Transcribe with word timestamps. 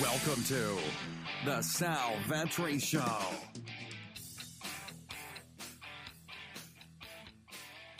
Welcome 0.00 0.42
to 0.44 0.78
the 1.44 1.60
Sal 1.60 2.14
Vetri 2.26 2.80
Show. 2.80 3.04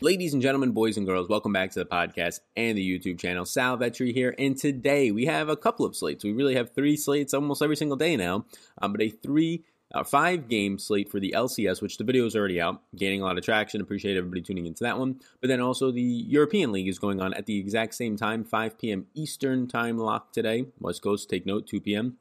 Ladies 0.00 0.32
and 0.32 0.40
gentlemen, 0.40 0.70
boys 0.70 0.96
and 0.96 1.06
girls, 1.06 1.28
welcome 1.28 1.52
back 1.52 1.72
to 1.72 1.78
the 1.78 1.84
podcast 1.84 2.40
and 2.56 2.78
the 2.78 2.98
YouTube 2.98 3.18
channel. 3.18 3.44
Sal 3.44 3.76
Vetri 3.76 4.14
here, 4.14 4.34
and 4.38 4.56
today 4.56 5.10
we 5.10 5.26
have 5.26 5.50
a 5.50 5.56
couple 5.56 5.84
of 5.84 5.94
slates. 5.94 6.24
We 6.24 6.32
really 6.32 6.54
have 6.54 6.74
three 6.74 6.96
slates 6.96 7.34
almost 7.34 7.60
every 7.60 7.76
single 7.76 7.98
day 7.98 8.16
now, 8.16 8.46
um, 8.80 8.92
but 8.92 9.02
a 9.02 9.10
three 9.10 9.64
uh, 9.92 10.04
five 10.04 10.48
game 10.48 10.78
slate 10.78 11.10
for 11.10 11.20
the 11.20 11.34
LCS, 11.36 11.82
which 11.82 11.98
the 11.98 12.04
video 12.04 12.26
is 12.26 12.36
already 12.36 12.60
out, 12.60 12.82
gaining 12.96 13.22
a 13.22 13.24
lot 13.24 13.38
of 13.38 13.44
traction. 13.44 13.80
Appreciate 13.80 14.16
everybody 14.16 14.42
tuning 14.42 14.66
into 14.66 14.84
that 14.84 14.98
one. 14.98 15.20
But 15.40 15.48
then 15.48 15.60
also 15.60 15.90
the 15.90 16.00
European 16.02 16.72
League 16.72 16.88
is 16.88 16.98
going 16.98 17.20
on 17.20 17.34
at 17.34 17.46
the 17.46 17.58
exact 17.58 17.94
same 17.94 18.16
time, 18.16 18.44
5 18.44 18.78
p.m. 18.78 19.06
Eastern 19.14 19.66
time 19.68 19.98
lock 19.98 20.32
today. 20.32 20.66
West 20.78 21.02
Coast, 21.02 21.28
take 21.28 21.46
note, 21.46 21.66
2 21.66 21.80
p.m 21.80 22.18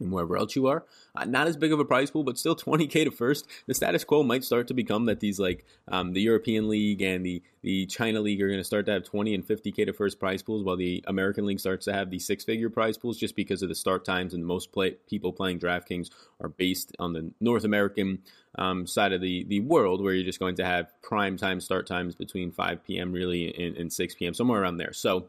and 0.00 0.12
wherever 0.12 0.36
else 0.36 0.54
you 0.54 0.66
are. 0.66 0.84
Uh, 1.14 1.24
not 1.24 1.46
as 1.46 1.56
big 1.56 1.72
of 1.72 1.80
a 1.80 1.84
prize 1.84 2.10
pool, 2.10 2.24
but 2.24 2.38
still 2.38 2.56
20k 2.56 3.04
to 3.04 3.10
first. 3.10 3.46
The 3.66 3.74
status 3.74 4.04
quo 4.04 4.22
might 4.22 4.44
start 4.44 4.68
to 4.68 4.74
become 4.74 5.06
that 5.06 5.20
these 5.20 5.38
like 5.38 5.64
um, 5.88 6.12
the 6.12 6.20
European 6.20 6.68
League 6.68 7.02
and 7.02 7.24
the 7.24 7.42
the 7.62 7.86
China 7.86 8.20
League 8.20 8.40
are 8.40 8.46
going 8.46 8.60
to 8.60 8.64
start 8.64 8.86
to 8.86 8.92
have 8.92 9.02
20 9.02 9.34
and 9.34 9.46
50k 9.46 9.86
to 9.86 9.92
first 9.92 10.20
prize 10.20 10.42
pools, 10.42 10.62
while 10.62 10.76
the 10.76 11.04
American 11.08 11.44
League 11.44 11.60
starts 11.60 11.84
to 11.86 11.92
have 11.92 12.10
the 12.10 12.18
six 12.18 12.44
figure 12.44 12.70
prize 12.70 12.96
pools, 12.96 13.18
just 13.18 13.34
because 13.34 13.62
of 13.62 13.68
the 13.68 13.74
start 13.74 14.04
times 14.04 14.32
and 14.32 14.46
most 14.46 14.72
play, 14.72 14.92
people 15.08 15.32
playing 15.32 15.58
DraftKings 15.58 16.10
are 16.40 16.48
based 16.48 16.94
on 16.98 17.12
the 17.12 17.32
North 17.40 17.64
American 17.64 18.20
um, 18.56 18.86
side 18.86 19.12
of 19.12 19.20
the 19.20 19.44
the 19.44 19.60
world, 19.60 20.02
where 20.02 20.14
you're 20.14 20.24
just 20.24 20.38
going 20.38 20.56
to 20.56 20.64
have 20.64 20.92
prime 21.02 21.36
time 21.36 21.60
start 21.60 21.86
times 21.86 22.14
between 22.14 22.52
5 22.52 22.84
p.m. 22.84 23.12
really 23.12 23.52
and, 23.54 23.76
and 23.76 23.92
6 23.92 24.14
p.m. 24.14 24.34
somewhere 24.34 24.62
around 24.62 24.76
there. 24.76 24.92
So. 24.92 25.28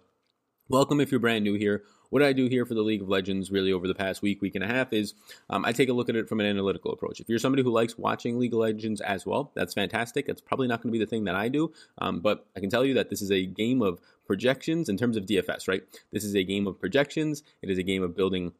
Welcome 0.72 1.02
if 1.02 1.10
you're 1.10 1.20
brand 1.20 1.44
new 1.44 1.56
here 1.56 1.82
what 2.10 2.24
I 2.24 2.34
do 2.34 2.48
here 2.48 2.66
for 2.66 2.74
the 2.74 2.82
League 2.82 3.02
of 3.02 3.10
Legends 3.10 3.52
really 3.52 3.72
over 3.72 3.88
the 3.88 3.96
past 3.96 4.22
week, 4.22 4.42
week 4.42 4.56
and 4.56 4.64
a 4.64 4.68
half 4.68 4.94
is 4.94 5.14
um, 5.50 5.66
I 5.66 5.72
take 5.72 5.90
a 5.90 5.94
look 5.94 6.10
at 6.10 6.16
it 6.16 6.28
from 6.28 6.40
an 6.40 6.46
analytical 6.46 6.92
approach. 6.92 7.20
If 7.20 7.30
you're 7.30 7.40
somebody 7.40 7.64
who 7.64 7.72
likes 7.72 7.98
watching 7.98 8.40
League 8.40 8.54
of 8.54 8.60
Legends 8.60 9.02
as 9.02 9.26
well, 9.26 9.52
that's 9.56 9.74
fantastic. 9.74 10.28
It's 10.28 10.42
probably 10.42 10.68
not 10.68 10.82
going 10.82 10.92
to 10.92 10.98
be 10.98 11.04
the 11.04 11.10
thing 11.10 11.26
that 11.26 11.36
I 11.36 11.48
do, 11.48 11.72
um, 12.00 12.20
but 12.20 12.46
I 12.56 12.60
can 12.60 12.70
tell 12.70 12.86
you 12.86 12.94
that 12.96 13.10
this 13.10 13.22
is 13.22 13.32
a 13.32 13.46
game 13.46 13.82
of 13.82 14.00
projections 14.26 14.90
in 14.90 14.98
terms 14.98 15.18
of 15.18 15.26
DFS, 15.26 15.68
right? 15.68 15.82
This 16.12 16.24
is 16.24 16.36
a 16.36 16.44
game 16.44 16.68
of 16.68 16.80
projections. 16.80 17.44
It 17.62 17.70
is 17.70 17.78
a 17.78 17.84
game 17.84 18.04
of 18.04 18.16
building 18.16 18.54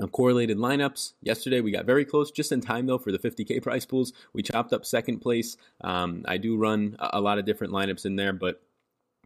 uh, 0.00 0.06
correlated 0.06 0.58
lineups. 0.58 1.12
Yesterday 1.22 1.60
we 1.60 1.70
got 1.70 1.86
very 1.86 2.04
close, 2.04 2.30
just 2.30 2.52
in 2.52 2.60
time 2.60 2.86
though 2.86 2.98
for 2.98 3.12
the 3.12 3.18
50k 3.18 3.62
prize 3.62 3.86
pools. 3.86 4.12
We 4.32 4.42
chopped 4.42 4.72
up 4.72 4.84
second 4.84 5.20
place. 5.20 5.56
Um, 5.80 6.24
I 6.26 6.36
do 6.36 6.56
run 6.56 6.96
a, 6.98 7.20
lot 7.20 7.38
of 7.38 7.46
different 7.46 7.72
lineups 7.72 8.04
in 8.04 8.16
there, 8.16 8.32
but 8.32 8.62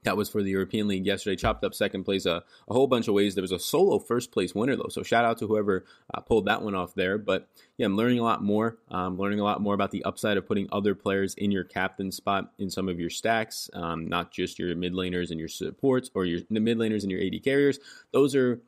that 0.05 0.17
was 0.17 0.29
for 0.29 0.43
the 0.43 0.51
European 0.51 0.89
League 0.89 1.07
yesterday. 1.07 1.37
Chopped 1.37 1.65
up 1.65 1.75
second 1.75 2.05
place 2.05 2.27
a, 2.27 2.43
a 2.69 2.75
whole 2.75 2.87
bunch 2.87 3.09
of 3.09 3.15
ways. 3.15 3.35
There 3.35 3.43
was 3.43 3.53
a 3.53 3.59
solo 3.59 3.99
first 3.99 4.33
place 4.33 4.55
winner 4.55 4.77
though, 4.77 4.89
so 4.89 5.03
shout 5.03 5.25
out 5.25 5.39
to 5.39 5.47
whoever 5.47 5.85
uh, 6.15 6.21
pulled 6.21 6.47
that 6.47 6.63
one 6.63 6.75
off 6.75 6.95
there. 6.95 7.19
But 7.19 7.49
yeah, 7.77 7.87
I'm 7.87 7.97
learning 7.97 8.19
a 8.19 8.23
lot 8.23 8.43
more. 8.43 8.79
Um, 8.91 9.19
learning 9.19 9.41
a 9.41 9.45
lot 9.45 9.61
more 9.61 9.75
about 9.75 9.91
the 9.91 10.05
upside 10.05 10.37
of 10.37 10.47
putting 10.47 10.69
other 10.73 10.95
players 10.95 11.35
in 11.35 11.51
your 11.51 11.65
captain 11.65 12.11
spot 12.11 12.53
in 12.59 12.71
some 12.71 12.89
of 12.89 12.99
your 12.99 13.11
stacks, 13.11 13.69
um, 13.75 14.09
not 14.09 14.33
just 14.33 14.59
your 14.59 14.75
mid 14.75 14.95
laners 14.95 15.31
and 15.31 15.39
your 15.39 15.49
supports 15.49 16.11
or 16.15 16.25
your 16.25 16.41
mid 16.49 16.79
laners 16.79 17.03
and 17.03 17.11
your 17.11 17.23
AD 17.23 17.43
carriers. 17.43 17.79
Those 18.13 18.35
are 18.35 18.61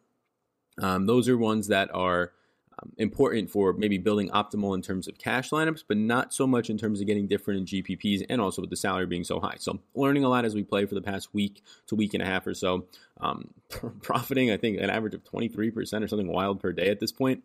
um, 0.79 1.07
those 1.07 1.29
are 1.29 1.37
ones 1.37 1.69
that 1.69 1.91
are 1.95 2.33
um, 2.81 2.93
important 2.99 3.51
for 3.51 3.73
maybe 3.73 3.99
building 3.99 4.29
optimal 4.31 4.75
in 4.75 4.83
terms 4.83 5.09
of 5.09 5.19
cash 5.19 5.51
lineups, 5.51 5.85
but 5.87 5.97
not 5.97 6.33
so 6.33 6.47
much 6.47 6.71
in 6.71 6.79
terms 6.79 7.01
of 7.01 7.07
getting 7.07 7.27
different 7.27 7.61
in 7.61 7.67
GPPs 7.67 8.25
and 8.29 8.41
also 8.41 8.63
with 8.63 8.71
the 8.71 8.77
salary 8.77 9.07
being 9.07 9.25
so 9.25 9.41
high. 9.41 9.57
So 9.59 9.81
learning 9.95 10.25
a 10.25 10.29
lot 10.29 10.45
as 10.45 10.55
we 10.55 10.63
play 10.63 10.87
for 10.87 10.95
the 10.95 11.03
past 11.03 11.33
week 11.35 11.63
to 11.89 11.95
week 11.95 12.15
and 12.15 12.23
a 12.23 12.27
half 12.27 12.47
or 12.47 12.55
so. 12.55 12.87
Um, 13.21 13.51
profiting, 14.03 14.51
I 14.51 14.57
think, 14.57 14.79
an 14.79 14.91
average 14.91 15.15
of 15.15 15.25
23% 15.25 16.03
or 16.03 16.09
something 16.09 16.29
wild 16.29 16.61
per 16.61 16.73
day 16.73 16.89
at 16.89 17.01
this 17.01 17.13
point. 17.13 17.43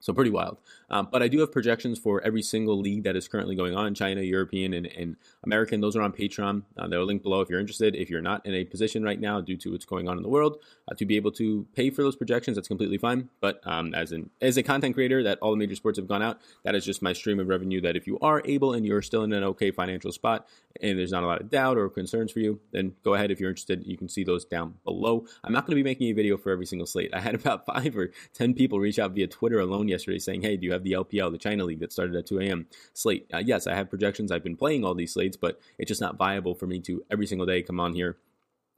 So 0.00 0.14
pretty 0.14 0.30
wild. 0.30 0.56
Um, 0.88 1.08
but 1.12 1.22
I 1.22 1.28
do 1.28 1.40
have 1.40 1.52
projections 1.52 1.98
for 1.98 2.22
every 2.22 2.40
single 2.40 2.80
league 2.80 3.04
that 3.04 3.16
is 3.16 3.28
currently 3.28 3.54
going 3.54 3.76
on 3.76 3.94
China, 3.94 4.22
European, 4.22 4.72
and, 4.72 4.86
and 4.86 5.16
American. 5.44 5.82
Those 5.82 5.94
are 5.94 6.00
on 6.00 6.12
Patreon. 6.12 6.62
Uh, 6.76 6.88
they're 6.88 7.04
linked 7.04 7.22
below 7.22 7.42
if 7.42 7.50
you're 7.50 7.60
interested. 7.60 7.94
If 7.94 8.08
you're 8.08 8.22
not 8.22 8.44
in 8.46 8.54
a 8.54 8.64
position 8.64 9.04
right 9.04 9.20
now 9.20 9.42
due 9.42 9.58
to 9.58 9.72
what's 9.72 9.84
going 9.84 10.08
on 10.08 10.16
in 10.16 10.22
the 10.22 10.30
world 10.30 10.56
uh, 10.90 10.94
to 10.94 11.04
be 11.04 11.16
able 11.16 11.32
to 11.32 11.66
pay 11.76 11.90
for 11.90 12.02
those 12.02 12.16
projections, 12.16 12.56
that's 12.56 12.66
completely 12.66 12.96
fine. 12.96 13.28
But 13.40 13.60
um, 13.64 13.94
as 13.94 14.12
an 14.12 14.30
as 14.40 14.56
a 14.56 14.62
content 14.62 14.94
creator 14.94 15.22
that 15.22 15.38
all 15.40 15.50
the 15.50 15.58
major 15.58 15.74
sports 15.74 15.98
have 15.98 16.08
gone 16.08 16.22
out, 16.22 16.40
that 16.64 16.74
is 16.74 16.84
just 16.84 17.02
my 17.02 17.12
stream 17.12 17.38
of 17.38 17.48
revenue. 17.48 17.82
That 17.82 17.94
if 17.94 18.06
you 18.06 18.18
are 18.20 18.40
able 18.46 18.72
and 18.72 18.86
you're 18.86 19.02
still 19.02 19.22
in 19.22 19.34
an 19.34 19.44
okay 19.44 19.70
financial 19.70 20.12
spot 20.12 20.48
and 20.80 20.98
there's 20.98 21.12
not 21.12 21.24
a 21.24 21.26
lot 21.26 21.42
of 21.42 21.50
doubt 21.50 21.76
or 21.76 21.90
concerns 21.90 22.32
for 22.32 22.40
you, 22.40 22.58
then 22.72 22.94
go 23.04 23.14
ahead 23.14 23.30
if 23.30 23.38
you're 23.38 23.50
interested. 23.50 23.86
You 23.86 23.98
can 23.98 24.08
see 24.08 24.24
those 24.24 24.46
down 24.46 24.76
below. 24.84 25.26
I'm 25.44 25.52
not 25.52 25.66
going 25.66 25.76
to 25.76 25.82
be 25.82 25.88
making 25.88 26.08
a 26.08 26.12
video 26.12 26.38
for 26.38 26.50
every 26.50 26.64
single 26.64 26.86
slate. 26.86 27.12
I 27.12 27.20
had 27.20 27.34
about 27.40 27.66
five 27.66 27.94
or 27.98 28.12
ten 28.32 28.54
people 28.54 28.80
reach 28.80 28.98
out 28.98 29.12
via 29.12 29.26
Twitter 29.26 29.60
alone 29.60 29.89
yesterday 29.90 30.18
saying, 30.18 30.42
"Hey, 30.42 30.56
do 30.56 30.66
you 30.66 30.72
have 30.72 30.84
the 30.84 30.92
LPL, 30.92 31.30
the 31.30 31.38
China 31.38 31.64
League 31.64 31.80
that 31.80 31.92
started 31.92 32.16
at 32.16 32.26
2 32.26 32.40
a.m. 32.40 32.66
slate?" 32.94 33.26
Uh, 33.32 33.38
yes, 33.44 33.66
I 33.66 33.74
have 33.74 33.90
projections. 33.90 34.32
I've 34.32 34.44
been 34.44 34.56
playing 34.56 34.84
all 34.84 34.94
these 34.94 35.12
slates, 35.12 35.36
but 35.36 35.60
it's 35.78 35.88
just 35.88 36.00
not 36.00 36.16
viable 36.16 36.54
for 36.54 36.66
me 36.66 36.80
to 36.80 37.04
every 37.10 37.26
single 37.26 37.46
day 37.46 37.62
come 37.62 37.80
on 37.80 37.94
here 37.94 38.16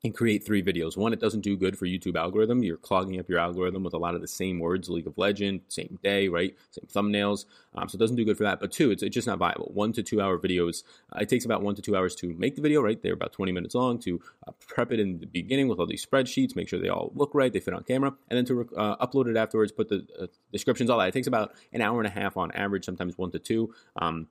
and 0.04 0.14
create 0.14 0.44
three 0.44 0.62
videos. 0.62 0.96
One, 0.96 1.12
it 1.12 1.20
doesn't 1.20 1.42
do 1.42 1.56
good 1.56 1.78
for 1.78 1.86
YouTube 1.86 2.16
algorithm. 2.16 2.64
You're 2.64 2.76
clogging 2.76 3.20
up 3.20 3.28
your 3.28 3.38
algorithm 3.38 3.84
with 3.84 3.94
a 3.94 3.98
lot 3.98 4.16
of 4.16 4.20
the 4.20 4.26
same 4.26 4.58
words, 4.58 4.88
League 4.88 5.06
of 5.06 5.16
Legend, 5.16 5.60
same 5.68 5.98
day, 6.02 6.28
right? 6.28 6.56
Same 6.70 6.86
thumbnails. 6.92 7.44
Um, 7.74 7.88
so 7.88 7.96
it 7.96 8.00
doesn't 8.00 8.16
do 8.16 8.24
good 8.24 8.36
for 8.36 8.42
that. 8.42 8.58
But 8.58 8.72
two, 8.72 8.90
it's, 8.90 9.02
it's 9.04 9.14
just 9.14 9.28
not 9.28 9.38
viable. 9.38 9.70
One 9.72 9.92
to 9.92 10.02
two 10.02 10.20
hour 10.20 10.38
videos. 10.38 10.82
Uh, 11.12 11.20
it 11.20 11.28
takes 11.28 11.44
about 11.44 11.62
one 11.62 11.76
to 11.76 11.82
two 11.82 11.96
hours 11.96 12.16
to 12.16 12.34
make 12.34 12.56
the 12.56 12.62
video, 12.62 12.82
right? 12.82 13.00
They're 13.00 13.14
about 13.14 13.32
20 13.32 13.52
minutes 13.52 13.76
long 13.76 14.00
to 14.00 14.20
uh, 14.46 14.52
prep 14.66 14.90
it 14.90 14.98
in 14.98 15.20
the 15.20 15.26
beginning 15.26 15.68
with 15.68 15.78
all 15.78 15.86
these 15.86 16.04
spreadsheets, 16.04 16.56
make 16.56 16.68
sure 16.68 16.80
they 16.80 16.88
all 16.88 17.12
look 17.14 17.30
right, 17.32 17.52
they 17.52 17.60
fit 17.60 17.74
on 17.74 17.84
camera, 17.84 18.12
and 18.28 18.36
then 18.36 18.44
to 18.46 18.68
uh, 18.76 19.06
upload 19.06 19.28
it 19.28 19.36
afterwards, 19.36 19.70
put 19.70 19.88
the 19.88 20.04
uh, 20.20 20.26
descriptions, 20.50 20.90
all 20.90 20.98
that. 20.98 21.08
It 21.08 21.14
takes 21.14 21.28
about 21.28 21.54
an 21.72 21.80
hour 21.80 22.00
and 22.00 22.08
a 22.08 22.10
half 22.10 22.36
on 22.36 22.50
average, 22.52 22.84
sometimes 22.84 23.16
one 23.16 23.30
to 23.30 23.38
two. 23.38 23.72
Um, 23.96 24.26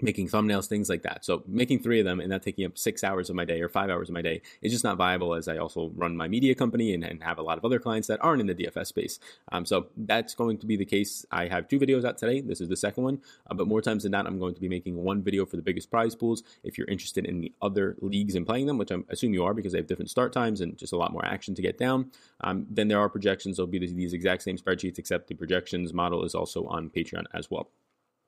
making 0.00 0.28
thumbnails, 0.28 0.66
things 0.66 0.88
like 0.88 1.02
that. 1.02 1.24
So 1.24 1.42
making 1.46 1.80
three 1.80 2.00
of 2.00 2.04
them 2.04 2.20
and 2.20 2.30
that 2.30 2.42
taking 2.42 2.66
up 2.66 2.76
six 2.76 3.02
hours 3.02 3.30
of 3.30 3.36
my 3.36 3.44
day 3.44 3.62
or 3.62 3.68
five 3.68 3.88
hours 3.88 4.08
of 4.08 4.14
my 4.14 4.22
day 4.22 4.42
is 4.60 4.72
just 4.72 4.84
not 4.84 4.98
viable 4.98 5.34
as 5.34 5.48
I 5.48 5.56
also 5.56 5.90
run 5.94 6.16
my 6.16 6.28
media 6.28 6.54
company 6.54 6.92
and, 6.92 7.02
and 7.02 7.22
have 7.22 7.38
a 7.38 7.42
lot 7.42 7.56
of 7.56 7.64
other 7.64 7.78
clients 7.78 8.08
that 8.08 8.22
aren't 8.22 8.40
in 8.40 8.46
the 8.46 8.54
DFS 8.54 8.88
space. 8.88 9.18
Um, 9.52 9.64
so 9.64 9.86
that's 9.96 10.34
going 10.34 10.58
to 10.58 10.66
be 10.66 10.76
the 10.76 10.84
case. 10.84 11.24
I 11.30 11.46
have 11.48 11.68
two 11.68 11.78
videos 11.78 12.04
out 12.04 12.18
today. 12.18 12.42
This 12.42 12.60
is 12.60 12.68
the 12.68 12.76
second 12.76 13.04
one, 13.04 13.22
uh, 13.50 13.54
but 13.54 13.68
more 13.68 13.80
times 13.80 14.02
than 14.02 14.12
not, 14.12 14.26
I'm 14.26 14.38
going 14.38 14.54
to 14.54 14.60
be 14.60 14.68
making 14.68 14.96
one 14.96 15.22
video 15.22 15.46
for 15.46 15.56
the 15.56 15.62
biggest 15.62 15.90
prize 15.90 16.14
pools. 16.14 16.42
If 16.62 16.76
you're 16.76 16.88
interested 16.88 17.24
in 17.24 17.40
the 17.40 17.52
other 17.62 17.96
leagues 18.00 18.34
and 18.34 18.46
playing 18.46 18.66
them, 18.66 18.76
which 18.76 18.92
I 18.92 18.96
assume 19.08 19.32
you 19.32 19.44
are 19.44 19.54
because 19.54 19.72
they 19.72 19.78
have 19.78 19.86
different 19.86 20.10
start 20.10 20.32
times 20.32 20.60
and 20.60 20.76
just 20.76 20.92
a 20.92 20.96
lot 20.96 21.12
more 21.12 21.24
action 21.24 21.54
to 21.54 21.62
get 21.62 21.78
down, 21.78 22.10
um, 22.42 22.66
then 22.70 22.88
there 22.88 23.00
are 23.00 23.08
projections. 23.08 23.56
There'll 23.56 23.66
be 23.66 23.78
these 23.78 24.12
exact 24.12 24.42
same 24.42 24.58
spreadsheets, 24.58 24.98
except 24.98 25.28
the 25.28 25.34
projections 25.34 25.94
model 25.94 26.22
is 26.24 26.34
also 26.34 26.66
on 26.66 26.90
Patreon 26.90 27.24
as 27.32 27.50
well 27.50 27.70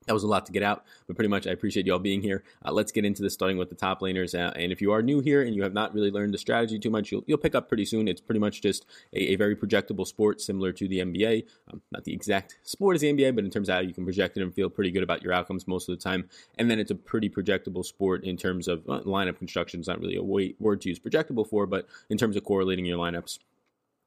that 0.08 0.14
was 0.14 0.24
a 0.24 0.26
lot 0.26 0.46
to 0.46 0.52
get 0.52 0.62
out, 0.62 0.84
but 1.06 1.16
pretty 1.16 1.28
much 1.28 1.46
I 1.46 1.50
appreciate 1.50 1.86
y'all 1.86 1.98
being 1.98 2.22
here. 2.22 2.42
Uh, 2.64 2.72
let's 2.72 2.90
get 2.92 3.04
into 3.04 3.22
this, 3.22 3.34
starting 3.34 3.58
with 3.58 3.68
the 3.68 3.74
top 3.74 4.00
laners. 4.00 4.34
Uh, 4.34 4.52
and 4.56 4.72
if 4.72 4.80
you 4.80 4.90
are 4.92 5.02
new 5.02 5.20
here 5.20 5.42
and 5.42 5.54
you 5.54 5.62
have 5.62 5.74
not 5.74 5.92
really 5.92 6.10
learned 6.10 6.32
the 6.32 6.38
strategy 6.38 6.78
too 6.78 6.88
much, 6.88 7.12
you'll, 7.12 7.22
you'll 7.26 7.38
pick 7.38 7.54
up 7.54 7.68
pretty 7.68 7.84
soon. 7.84 8.08
It's 8.08 8.20
pretty 8.20 8.40
much 8.40 8.62
just 8.62 8.86
a, 9.12 9.32
a 9.32 9.36
very 9.36 9.54
projectable 9.54 10.06
sport, 10.06 10.40
similar 10.40 10.72
to 10.72 10.88
the 10.88 11.00
NBA. 11.00 11.44
Um, 11.70 11.82
not 11.92 12.04
the 12.04 12.14
exact 12.14 12.56
sport 12.62 12.94
as 12.94 13.02
the 13.02 13.12
NBA, 13.12 13.34
but 13.34 13.44
in 13.44 13.50
terms 13.50 13.68
of 13.68 13.74
how 13.74 13.80
you 13.82 13.92
can 13.92 14.04
project 14.04 14.38
it 14.38 14.42
and 14.42 14.54
feel 14.54 14.70
pretty 14.70 14.90
good 14.90 15.02
about 15.02 15.22
your 15.22 15.34
outcomes 15.34 15.68
most 15.68 15.90
of 15.90 15.98
the 15.98 16.02
time. 16.02 16.28
And 16.56 16.70
then 16.70 16.78
it's 16.78 16.90
a 16.90 16.94
pretty 16.96 17.28
projectable 17.28 17.84
sport 17.84 18.24
in 18.24 18.38
terms 18.38 18.66
of 18.66 18.88
uh, 18.88 19.00
lineup 19.00 19.36
construction. 19.36 19.80
It's 19.80 19.88
not 19.88 20.00
really 20.00 20.16
a 20.16 20.22
way, 20.22 20.54
word 20.58 20.80
to 20.82 20.88
use 20.88 20.98
projectable 20.98 21.46
for, 21.46 21.66
but 21.66 21.86
in 22.08 22.16
terms 22.16 22.34
of 22.34 22.44
correlating 22.44 22.86
your 22.86 22.98
lineups 22.98 23.40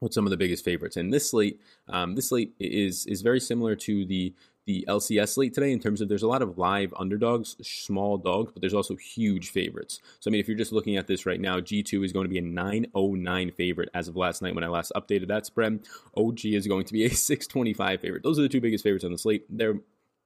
with 0.02 0.14
some 0.14 0.26
of 0.26 0.32
the 0.32 0.38
biggest 0.38 0.66
favorites. 0.66 0.98
And 0.98 1.14
this 1.14 1.30
slate, 1.30 1.62
um, 1.88 2.16
this 2.16 2.30
slate 2.30 2.54
is 2.60 3.06
is 3.06 3.22
very 3.22 3.40
similar 3.40 3.76
to 3.78 4.04
the 4.06 4.34
the 4.66 4.86
LCS 4.88 5.30
slate 5.30 5.54
today 5.54 5.72
in 5.72 5.80
terms 5.80 6.02
of 6.02 6.10
there's 6.10 6.24
a 6.24 6.28
lot 6.28 6.42
of 6.42 6.58
live 6.58 6.94
underdogs, 6.98 7.56
small 7.62 8.18
dogs, 8.18 8.52
but 8.52 8.62
there's 8.62 8.74
also 8.74 8.96
huge 8.96 9.50
favorites. 9.50 10.00
So, 10.20 10.30
I 10.30 10.32
mean, 10.32 10.40
if 10.40 10.48
you're 10.48 10.58
just 10.58 10.72
looking 10.72 10.98
at 10.98 11.08
this 11.08 11.26
right 11.26 11.40
now, 11.40 11.60
G2 11.60 12.06
is 12.06 12.14
going 12.14 12.26
to 12.26 12.30
be 12.30 12.38
a 12.38 12.42
909 12.42 13.52
favorite 13.52 13.90
as 13.94 14.08
of 14.08 14.16
last 14.16 14.42
night 14.42 14.54
when 14.54 14.64
I 14.64 14.68
last 14.68 14.92
updated 14.96 15.28
that 15.30 15.46
spread. 15.46 15.80
OG 16.16 16.46
is 16.46 16.68
going 16.68 16.86
to 16.86 16.94
be 16.94 17.06
a 17.06 17.10
625 17.16 18.02
favorite. 18.02 18.24
Those 18.24 18.38
are 18.38 18.44
the 18.44 18.50
two 18.50 18.62
biggest 18.62 18.84
favorites 18.84 19.06
on 19.06 19.12
the 19.12 19.18
slate. 19.18 19.46
They're 19.50 19.80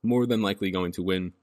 more 0.04 0.26
than 0.26 0.42
likely 0.42 0.70
going 0.70 0.92
to 0.94 1.04
win 1.04 1.34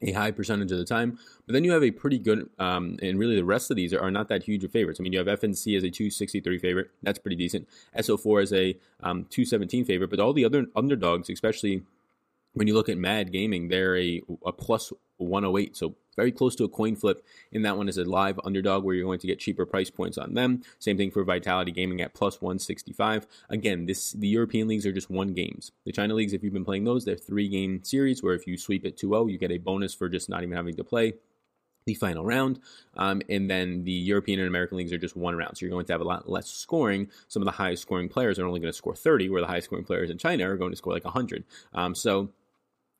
a 0.00 0.12
high 0.12 0.30
percentage 0.30 0.70
of 0.70 0.78
the 0.78 0.84
time. 0.84 1.18
But 1.46 1.54
then 1.54 1.64
you 1.64 1.72
have 1.72 1.82
a 1.82 1.90
pretty 1.90 2.18
good, 2.18 2.48
um, 2.58 2.98
and 3.02 3.18
really 3.18 3.36
the 3.36 3.44
rest 3.44 3.70
of 3.70 3.76
these 3.76 3.92
are, 3.92 4.00
are, 4.00 4.10
not 4.10 4.28
that 4.28 4.44
huge 4.44 4.62
of 4.62 4.70
favorites. 4.70 5.00
I 5.00 5.02
mean, 5.02 5.12
you 5.12 5.18
have 5.18 5.26
FNC 5.26 5.76
as 5.76 5.82
a 5.82 5.90
263 5.90 6.58
favorite. 6.58 6.90
That's 7.02 7.18
pretty 7.18 7.36
decent. 7.36 7.68
SO4 7.96 8.42
as 8.42 8.52
a 8.52 8.78
um, 9.02 9.24
217 9.30 9.84
favorite. 9.84 10.10
But 10.10 10.20
all 10.20 10.32
the 10.32 10.44
other 10.44 10.66
underdogs, 10.76 11.28
especially 11.30 11.82
when 12.54 12.66
you 12.66 12.74
look 12.74 12.88
at 12.88 12.98
Mad 12.98 13.32
Gaming, 13.32 13.68
they're 13.68 13.96
a, 13.96 14.20
a 14.44 14.52
plus 14.52 14.92
108, 15.18 15.76
so 15.76 15.94
very 16.16 16.32
close 16.32 16.56
to 16.56 16.64
a 16.64 16.68
coin 16.68 16.96
flip. 16.96 17.24
In 17.52 17.62
that 17.62 17.76
one 17.76 17.88
is 17.88 17.96
a 17.96 18.04
live 18.04 18.40
underdog 18.44 18.82
where 18.82 18.94
you're 18.94 19.04
going 19.04 19.20
to 19.20 19.26
get 19.26 19.38
cheaper 19.38 19.64
price 19.64 19.88
points 19.88 20.18
on 20.18 20.34
them. 20.34 20.62
Same 20.80 20.96
thing 20.96 21.12
for 21.12 21.22
Vitality 21.22 21.70
Gaming 21.70 22.00
at 22.00 22.12
plus 22.12 22.42
165. 22.42 23.26
Again, 23.48 23.86
this 23.86 24.12
the 24.12 24.26
European 24.26 24.66
leagues 24.66 24.84
are 24.84 24.92
just 24.92 25.10
one 25.10 25.28
games. 25.28 25.70
The 25.84 25.92
China 25.92 26.14
leagues, 26.14 26.32
if 26.32 26.42
you've 26.42 26.52
been 26.52 26.64
playing 26.64 26.84
those, 26.84 27.04
they're 27.04 27.16
three 27.16 27.48
game 27.48 27.84
series 27.84 28.22
where 28.22 28.34
if 28.34 28.48
you 28.48 28.58
sweep 28.58 28.84
it 28.84 28.96
2-0, 28.96 29.30
you 29.30 29.38
get 29.38 29.52
a 29.52 29.58
bonus 29.58 29.94
for 29.94 30.08
just 30.08 30.28
not 30.28 30.42
even 30.42 30.56
having 30.56 30.74
to 30.76 30.84
play. 30.84 31.14
the 31.86 31.94
final 31.94 32.24
round. 32.24 32.58
Um, 32.96 33.22
and 33.28 33.48
then 33.48 33.84
the 33.84 33.92
European 33.92 34.40
and 34.40 34.48
American 34.48 34.76
leagues 34.76 34.92
are 34.92 34.98
just 34.98 35.16
one 35.16 35.36
round. 35.36 35.56
So 35.56 35.64
you're 35.64 35.70
going 35.70 35.86
to 35.86 35.92
have 35.92 36.00
a 36.00 36.04
lot 36.04 36.28
less 36.28 36.48
scoring. 36.48 37.08
Some 37.28 37.42
of 37.42 37.46
the 37.46 37.52
highest 37.52 37.82
scoring 37.82 38.08
players 38.08 38.38
are 38.38 38.44
only 38.44 38.60
going 38.60 38.72
to 38.72 38.76
score 38.76 38.94
30, 38.94 39.30
where 39.30 39.40
the 39.40 39.46
highest 39.46 39.66
scoring 39.66 39.84
players 39.84 40.10
in 40.10 40.18
China 40.18 40.50
are 40.50 40.56
going 40.56 40.72
to 40.72 40.76
score 40.76 40.92
like 40.92 41.04
100. 41.04 41.44
Um, 41.72 41.94
so 41.94 42.30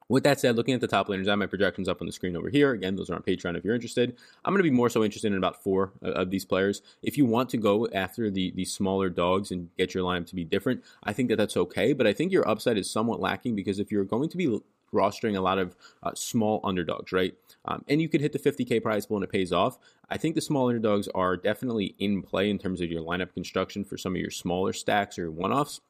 with 0.08 0.24
that 0.24 0.40
said, 0.40 0.56
looking 0.56 0.74
at 0.74 0.80
the 0.80 0.88
top 0.88 1.08
laners, 1.08 1.26
I 1.26 1.30
have 1.30 1.38
my 1.38 1.46
projections 1.46 1.88
up 1.88 2.00
on 2.00 2.06
the 2.06 2.12
screen 2.12 2.36
over 2.36 2.48
here. 2.48 2.72
Again, 2.72 2.96
those 2.96 3.10
are 3.10 3.14
on 3.14 3.22
Patreon 3.22 3.56
if 3.56 3.64
you're 3.64 3.74
interested. 3.74 4.16
I'm 4.44 4.52
going 4.52 4.62
to 4.64 4.70
be 4.70 4.74
more 4.74 4.88
so 4.88 5.04
interested 5.04 5.32
in 5.32 5.38
about 5.38 5.62
four 5.62 5.92
of 6.02 6.30
these 6.30 6.44
players. 6.44 6.82
If 7.02 7.18
you 7.18 7.26
want 7.26 7.50
to 7.50 7.56
go 7.56 7.88
after 7.88 8.30
the, 8.30 8.52
the 8.52 8.64
smaller 8.64 9.10
dogs 9.10 9.50
and 9.50 9.68
get 9.76 9.94
your 9.94 10.04
lineup 10.04 10.26
to 10.28 10.34
be 10.34 10.44
different, 10.44 10.82
I 11.02 11.12
think 11.12 11.28
that 11.28 11.36
that's 11.36 11.56
okay. 11.56 11.92
But 11.92 12.06
I 12.06 12.12
think 12.12 12.32
your 12.32 12.48
upside 12.48 12.78
is 12.78 12.90
somewhat 12.90 13.20
lacking 13.20 13.54
because 13.54 13.78
if 13.78 13.92
you're 13.92 14.04
going 14.04 14.28
to 14.30 14.36
be 14.36 14.60
rostering 14.92 15.36
a 15.36 15.40
lot 15.40 15.58
of 15.58 15.76
uh, 16.02 16.12
small 16.14 16.60
underdogs, 16.64 17.12
right? 17.12 17.34
Um, 17.66 17.84
and 17.88 18.00
you 18.00 18.08
could 18.08 18.22
hit 18.22 18.32
the 18.32 18.38
50K 18.38 18.82
prize 18.82 19.06
pool 19.06 19.18
and 19.18 19.24
it 19.24 19.30
pays 19.30 19.52
off. 19.52 19.78
I 20.08 20.16
think 20.16 20.34
the 20.34 20.40
small 20.40 20.68
underdogs 20.68 21.08
are 21.14 21.36
definitely 21.36 21.94
in 21.98 22.22
play 22.22 22.48
in 22.48 22.58
terms 22.58 22.80
of 22.80 22.90
your 22.90 23.02
lineup 23.02 23.34
construction 23.34 23.84
for 23.84 23.98
some 23.98 24.14
of 24.14 24.20
your 24.20 24.30
smaller 24.30 24.72
stacks 24.72 25.18
or 25.18 25.30
one 25.30 25.52
offs 25.52 25.82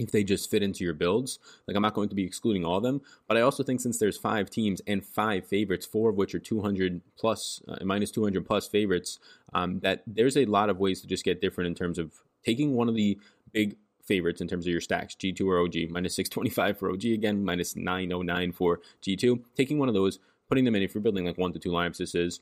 if 0.00 0.10
they 0.10 0.24
just 0.24 0.50
fit 0.50 0.62
into 0.62 0.82
your 0.82 0.94
builds. 0.94 1.38
Like 1.68 1.76
I'm 1.76 1.82
not 1.82 1.94
going 1.94 2.08
to 2.08 2.14
be 2.14 2.24
excluding 2.24 2.64
all 2.64 2.78
of 2.78 2.82
them, 2.82 3.02
but 3.28 3.36
I 3.36 3.42
also 3.42 3.62
think 3.62 3.80
since 3.80 3.98
there's 3.98 4.16
five 4.16 4.50
teams 4.50 4.80
and 4.86 5.04
five 5.04 5.46
favorites, 5.46 5.86
four 5.86 6.10
of 6.10 6.16
which 6.16 6.34
are 6.34 6.38
200 6.38 7.02
plus, 7.18 7.62
uh, 7.68 7.84
minus 7.84 8.10
200 8.10 8.46
plus 8.46 8.66
favorites, 8.66 9.18
um, 9.52 9.80
that 9.80 10.02
there's 10.06 10.36
a 10.36 10.46
lot 10.46 10.70
of 10.70 10.78
ways 10.78 11.00
to 11.02 11.06
just 11.06 11.24
get 11.24 11.40
different 11.40 11.68
in 11.68 11.74
terms 11.74 11.98
of 11.98 12.12
taking 12.44 12.74
one 12.74 12.88
of 12.88 12.94
the 12.94 13.18
big 13.52 13.76
favorites 14.04 14.40
in 14.40 14.48
terms 14.48 14.66
of 14.66 14.72
your 14.72 14.80
stacks, 14.80 15.14
G2 15.14 15.46
or 15.46 15.60
OG, 15.60 15.90
minus 15.90 16.16
625 16.16 16.78
for 16.78 16.90
OG 16.90 17.04
again, 17.04 17.44
minus 17.44 17.76
909 17.76 18.52
for 18.52 18.80
G2. 19.02 19.40
Taking 19.54 19.78
one 19.78 19.88
of 19.88 19.94
those, 19.94 20.18
putting 20.48 20.64
them 20.64 20.74
in 20.74 20.82
if 20.82 20.94
you're 20.94 21.02
building 21.02 21.26
like 21.26 21.38
one 21.38 21.52
to 21.52 21.58
two 21.58 21.70
lineups, 21.70 21.98
this 21.98 22.14
is 22.14 22.40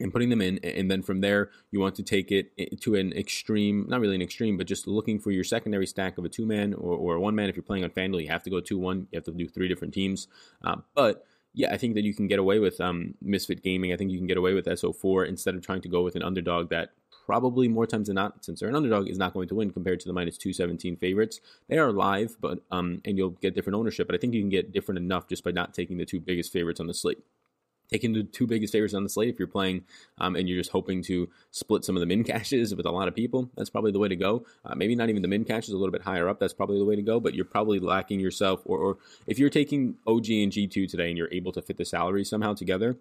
and 0.00 0.12
putting 0.12 0.30
them 0.30 0.40
in 0.40 0.58
and 0.58 0.90
then 0.90 1.02
from 1.02 1.20
there 1.20 1.50
you 1.70 1.80
want 1.80 1.94
to 1.94 2.02
take 2.02 2.32
it 2.32 2.80
to 2.80 2.94
an 2.94 3.12
extreme 3.12 3.86
not 3.88 4.00
really 4.00 4.14
an 4.14 4.22
extreme 4.22 4.56
but 4.56 4.66
just 4.66 4.86
looking 4.86 5.18
for 5.18 5.30
your 5.30 5.44
secondary 5.44 5.86
stack 5.86 6.18
of 6.18 6.24
a 6.24 6.28
two 6.28 6.46
man 6.46 6.74
or, 6.74 6.96
or 6.96 7.14
a 7.16 7.20
one 7.20 7.34
man 7.34 7.48
if 7.48 7.56
you're 7.56 7.62
playing 7.62 7.84
on 7.84 7.90
fanduel 7.90 8.22
you 8.22 8.28
have 8.28 8.42
to 8.42 8.50
go 8.50 8.60
two 8.60 8.78
one 8.78 9.06
you 9.10 9.16
have 9.16 9.24
to 9.24 9.32
do 9.32 9.48
three 9.48 9.68
different 9.68 9.94
teams 9.94 10.28
uh, 10.64 10.76
but 10.94 11.24
yeah, 11.52 11.72
I 11.72 11.78
think 11.78 11.94
that 11.94 12.04
you 12.04 12.14
can 12.14 12.28
get 12.28 12.38
away 12.38 12.58
with 12.58 12.80
um, 12.80 13.14
Misfit 13.20 13.62
Gaming. 13.62 13.92
I 13.92 13.96
think 13.96 14.12
you 14.12 14.18
can 14.18 14.26
get 14.26 14.36
away 14.36 14.54
with 14.54 14.66
SO4 14.66 15.28
instead 15.28 15.54
of 15.54 15.62
trying 15.66 15.80
to 15.82 15.88
go 15.88 16.02
with 16.02 16.14
an 16.14 16.22
underdog 16.22 16.70
that 16.70 16.90
probably 17.26 17.68
more 17.68 17.86
times 17.86 18.06
than 18.06 18.16
not, 18.16 18.44
since 18.44 18.60
they're 18.60 18.68
an 18.68 18.76
underdog, 18.76 19.08
is 19.08 19.18
not 19.18 19.34
going 19.34 19.48
to 19.48 19.54
win 19.54 19.70
compared 19.70 20.00
to 20.00 20.08
the 20.08 20.12
minus 20.12 20.38
217 20.38 20.96
favorites. 20.96 21.40
They 21.68 21.78
are 21.78 21.92
live, 21.92 22.36
but 22.40 22.60
um, 22.70 23.00
and 23.04 23.18
you'll 23.18 23.30
get 23.30 23.54
different 23.54 23.76
ownership, 23.76 24.06
but 24.06 24.14
I 24.14 24.18
think 24.18 24.34
you 24.34 24.40
can 24.40 24.48
get 24.48 24.72
different 24.72 24.98
enough 24.98 25.28
just 25.28 25.42
by 25.42 25.50
not 25.50 25.74
taking 25.74 25.98
the 25.98 26.06
two 26.06 26.20
biggest 26.20 26.52
favorites 26.52 26.80
on 26.80 26.86
the 26.86 26.94
slate 26.94 27.18
taking 27.90 28.12
the 28.12 28.22
two 28.22 28.46
biggest 28.46 28.72
favorites 28.72 28.94
on 28.94 29.02
the 29.02 29.08
slate 29.08 29.28
if 29.28 29.38
you're 29.38 29.48
playing 29.48 29.84
um, 30.18 30.36
and 30.36 30.48
you're 30.48 30.58
just 30.58 30.70
hoping 30.70 31.02
to 31.02 31.28
split 31.50 31.84
some 31.84 31.96
of 31.96 32.00
the 32.00 32.06
min 32.06 32.24
cashes 32.30 32.74
with 32.74 32.86
a 32.86 32.90
lot 32.90 33.08
of 33.08 33.14
people 33.14 33.50
that's 33.56 33.70
probably 33.70 33.92
the 33.92 33.98
way 33.98 34.08
to 34.08 34.16
go. 34.16 34.44
Uh, 34.64 34.74
maybe 34.74 34.94
not 34.94 35.08
even 35.08 35.22
the 35.22 35.28
min 35.28 35.44
cashes 35.44 35.70
a 35.70 35.76
little 35.76 35.92
bit 35.92 36.02
higher 36.02 36.28
up 36.28 36.38
that's 36.38 36.54
probably 36.54 36.78
the 36.78 36.84
way 36.84 36.96
to 36.96 37.02
go 37.02 37.20
but 37.20 37.34
you're 37.34 37.44
probably 37.44 37.78
lacking 37.78 38.20
yourself 38.20 38.60
or, 38.64 38.78
or 38.78 38.98
if 39.26 39.38
you're 39.38 39.50
taking 39.50 39.96
og 40.06 40.28
and 40.30 40.52
g2 40.52 40.88
today 40.88 41.08
and 41.08 41.18
you're 41.18 41.32
able 41.32 41.52
to 41.52 41.62
fit 41.62 41.76
the 41.76 41.84
salary 41.84 42.24
somehow 42.24 42.54
together 42.54 42.96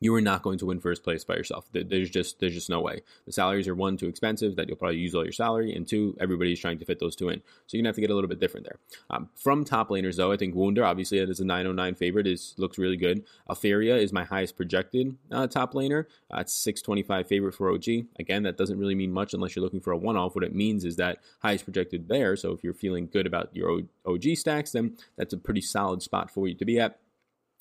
you 0.00 0.14
are 0.14 0.20
not 0.20 0.42
going 0.42 0.58
to 0.58 0.66
win 0.66 0.80
first 0.80 1.02
place 1.02 1.24
by 1.24 1.34
yourself. 1.34 1.68
There's 1.72 2.10
just 2.10 2.40
there's 2.40 2.54
just 2.54 2.70
no 2.70 2.80
way. 2.80 3.02
The 3.24 3.32
salaries 3.32 3.66
are 3.68 3.74
one 3.74 3.96
too 3.96 4.08
expensive 4.08 4.56
that 4.56 4.68
you'll 4.68 4.76
probably 4.76 4.98
use 4.98 5.14
all 5.14 5.24
your 5.24 5.32
salary, 5.32 5.74
and 5.74 5.88
two 5.88 6.16
everybody's 6.20 6.60
trying 6.60 6.78
to 6.78 6.84
fit 6.84 6.98
those 6.98 7.16
two 7.16 7.28
in. 7.28 7.40
So 7.66 7.76
you're 7.76 7.82
gonna 7.82 7.88
have 7.88 7.96
to 7.96 8.00
get 8.02 8.10
a 8.10 8.14
little 8.14 8.28
bit 8.28 8.40
different 8.40 8.66
there. 8.66 8.78
Um, 9.10 9.30
from 9.34 9.64
top 9.64 9.88
laners 9.88 10.16
though, 10.16 10.32
I 10.32 10.36
think 10.36 10.54
Wunder 10.54 10.84
obviously 10.84 11.18
it 11.18 11.30
is 11.30 11.40
a 11.40 11.44
909 11.44 11.94
favorite 11.94 12.26
is 12.26 12.54
looks 12.58 12.78
really 12.78 12.96
good. 12.96 13.24
Alfaria 13.48 13.96
is 13.96 14.12
my 14.12 14.24
highest 14.24 14.56
projected 14.56 15.16
uh, 15.32 15.46
top 15.46 15.72
laner. 15.72 16.04
Uh, 16.32 16.40
it's 16.40 16.52
625 16.52 17.26
favorite 17.26 17.54
for 17.54 17.70
OG. 17.72 17.84
Again, 18.18 18.42
that 18.42 18.56
doesn't 18.56 18.78
really 18.78 18.94
mean 18.94 19.12
much 19.12 19.32
unless 19.32 19.56
you're 19.56 19.64
looking 19.64 19.80
for 19.80 19.92
a 19.92 19.96
one 19.96 20.16
off. 20.16 20.34
What 20.34 20.44
it 20.44 20.54
means 20.54 20.84
is 20.84 20.96
that 20.96 21.18
highest 21.40 21.64
projected 21.64 22.08
there. 22.08 22.36
So 22.36 22.52
if 22.52 22.62
you're 22.62 22.74
feeling 22.74 23.08
good 23.10 23.26
about 23.26 23.50
your 23.54 23.82
OG 24.04 24.24
stacks, 24.36 24.72
then 24.72 24.96
that's 25.16 25.32
a 25.32 25.38
pretty 25.38 25.62
solid 25.62 26.02
spot 26.02 26.30
for 26.30 26.46
you 26.46 26.54
to 26.54 26.64
be 26.64 26.78
at. 26.78 26.98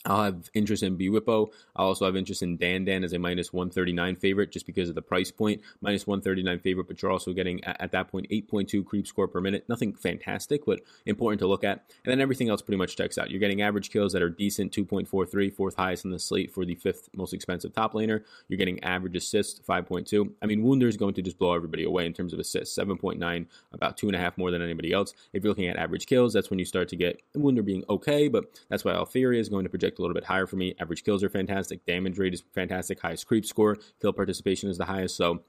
I'll 0.05 0.23
have 0.23 0.49
interest 0.53 0.83
in 0.83 0.97
Bwipo. 0.97 1.49
I'll 1.75 1.87
also 1.87 2.05
have 2.05 2.15
interest 2.15 2.43
in 2.43 2.57
Dan 2.57 2.85
Dan 2.85 3.03
as 3.03 3.13
a 3.13 3.19
minus 3.19 3.51
139 3.51 4.15
favorite 4.17 4.51
just 4.51 4.65
because 4.65 4.89
of 4.89 4.95
the 4.95 5.01
price 5.01 5.31
point. 5.31 5.61
Minus 5.81 6.05
139 6.05 6.59
favorite, 6.59 6.87
but 6.87 7.01
you're 7.01 7.11
also 7.11 7.33
getting 7.33 7.63
at, 7.63 7.81
at, 7.81 7.91
that 7.91 8.09
point 8.09 8.27
8.2 8.29 8.85
creep 8.85 9.07
score 9.07 9.27
per 9.27 9.41
minute. 9.41 9.65
Nothing 9.67 9.93
fantastic, 9.93 10.65
but 10.65 10.81
important 11.05 11.39
to 11.39 11.47
look 11.47 11.63
at. 11.63 11.83
And 12.03 12.11
then 12.11 12.21
everything 12.21 12.49
else 12.49 12.61
pretty 12.61 12.77
much 12.77 12.95
checks 12.95 13.17
out. 13.17 13.31
You're 13.31 13.39
getting 13.39 13.61
average 13.61 13.89
kills 13.89 14.13
that 14.13 14.21
are 14.21 14.29
decent 14.29 14.71
2.43, 14.71 15.53
fourth 15.53 15.75
highest 15.75 16.05
in 16.05 16.11
the 16.11 16.19
slate 16.19 16.53
for 16.53 16.65
the 16.65 16.75
fifth 16.75 17.09
most 17.15 17.33
expensive 17.33 17.73
top 17.73 17.93
laner. 17.93 18.23
You're 18.47 18.57
getting 18.57 18.83
average 18.83 19.15
assists 19.15 19.59
5.2. 19.67 20.31
I 20.41 20.45
mean, 20.45 20.61
Wunder 20.63 20.87
is 20.87 20.97
going 20.97 21.15
to 21.15 21.21
just 21.21 21.39
blow 21.39 21.53
everybody 21.53 21.83
away 21.83 22.05
in 22.05 22.13
terms 22.13 22.33
of 22.33 22.39
assists 22.39 22.77
7.9, 22.77 23.45
about 23.73 23.97
two 23.97 24.07
and 24.07 24.15
a 24.15 24.19
half 24.19 24.37
more 24.37 24.51
than 24.51 24.61
anybody 24.61 24.91
else. 24.91 25.13
If 25.33 25.43
you're 25.43 25.51
looking 25.51 25.67
at 25.67 25.77
average 25.77 26.05
kills, 26.05 26.33
that's 26.33 26.49
when 26.49 26.59
you 26.59 26.65
start 26.65 26.89
to 26.89 26.95
get 26.95 27.21
Wunder 27.33 27.63
being 27.63 27.83
okay, 27.89 28.27
but 28.27 28.45
that's 28.69 28.85
why 28.85 28.93
Alfaria 28.93 29.39
is 29.39 29.49
going 29.49 29.63
to 29.63 29.69
project 29.69 29.94
a 29.99 30.01
little 30.01 30.13
bit 30.13 30.25
higher 30.25 30.47
for 30.47 30.55
me. 30.55 30.75
Average 30.79 31.03
kills 31.03 31.23
are 31.23 31.29
fantastic. 31.29 31.85
Damage 31.85 32.17
rate 32.17 32.33
is 32.33 32.43
fantastic. 32.53 32.99
Highest 32.99 33.27
creep 33.27 33.45
score. 33.45 33.77
Kill 34.01 34.13
participation 34.13 34.69
is 34.69 34.77
the 34.77 34.85
highest. 34.85 35.15
So 35.15 35.43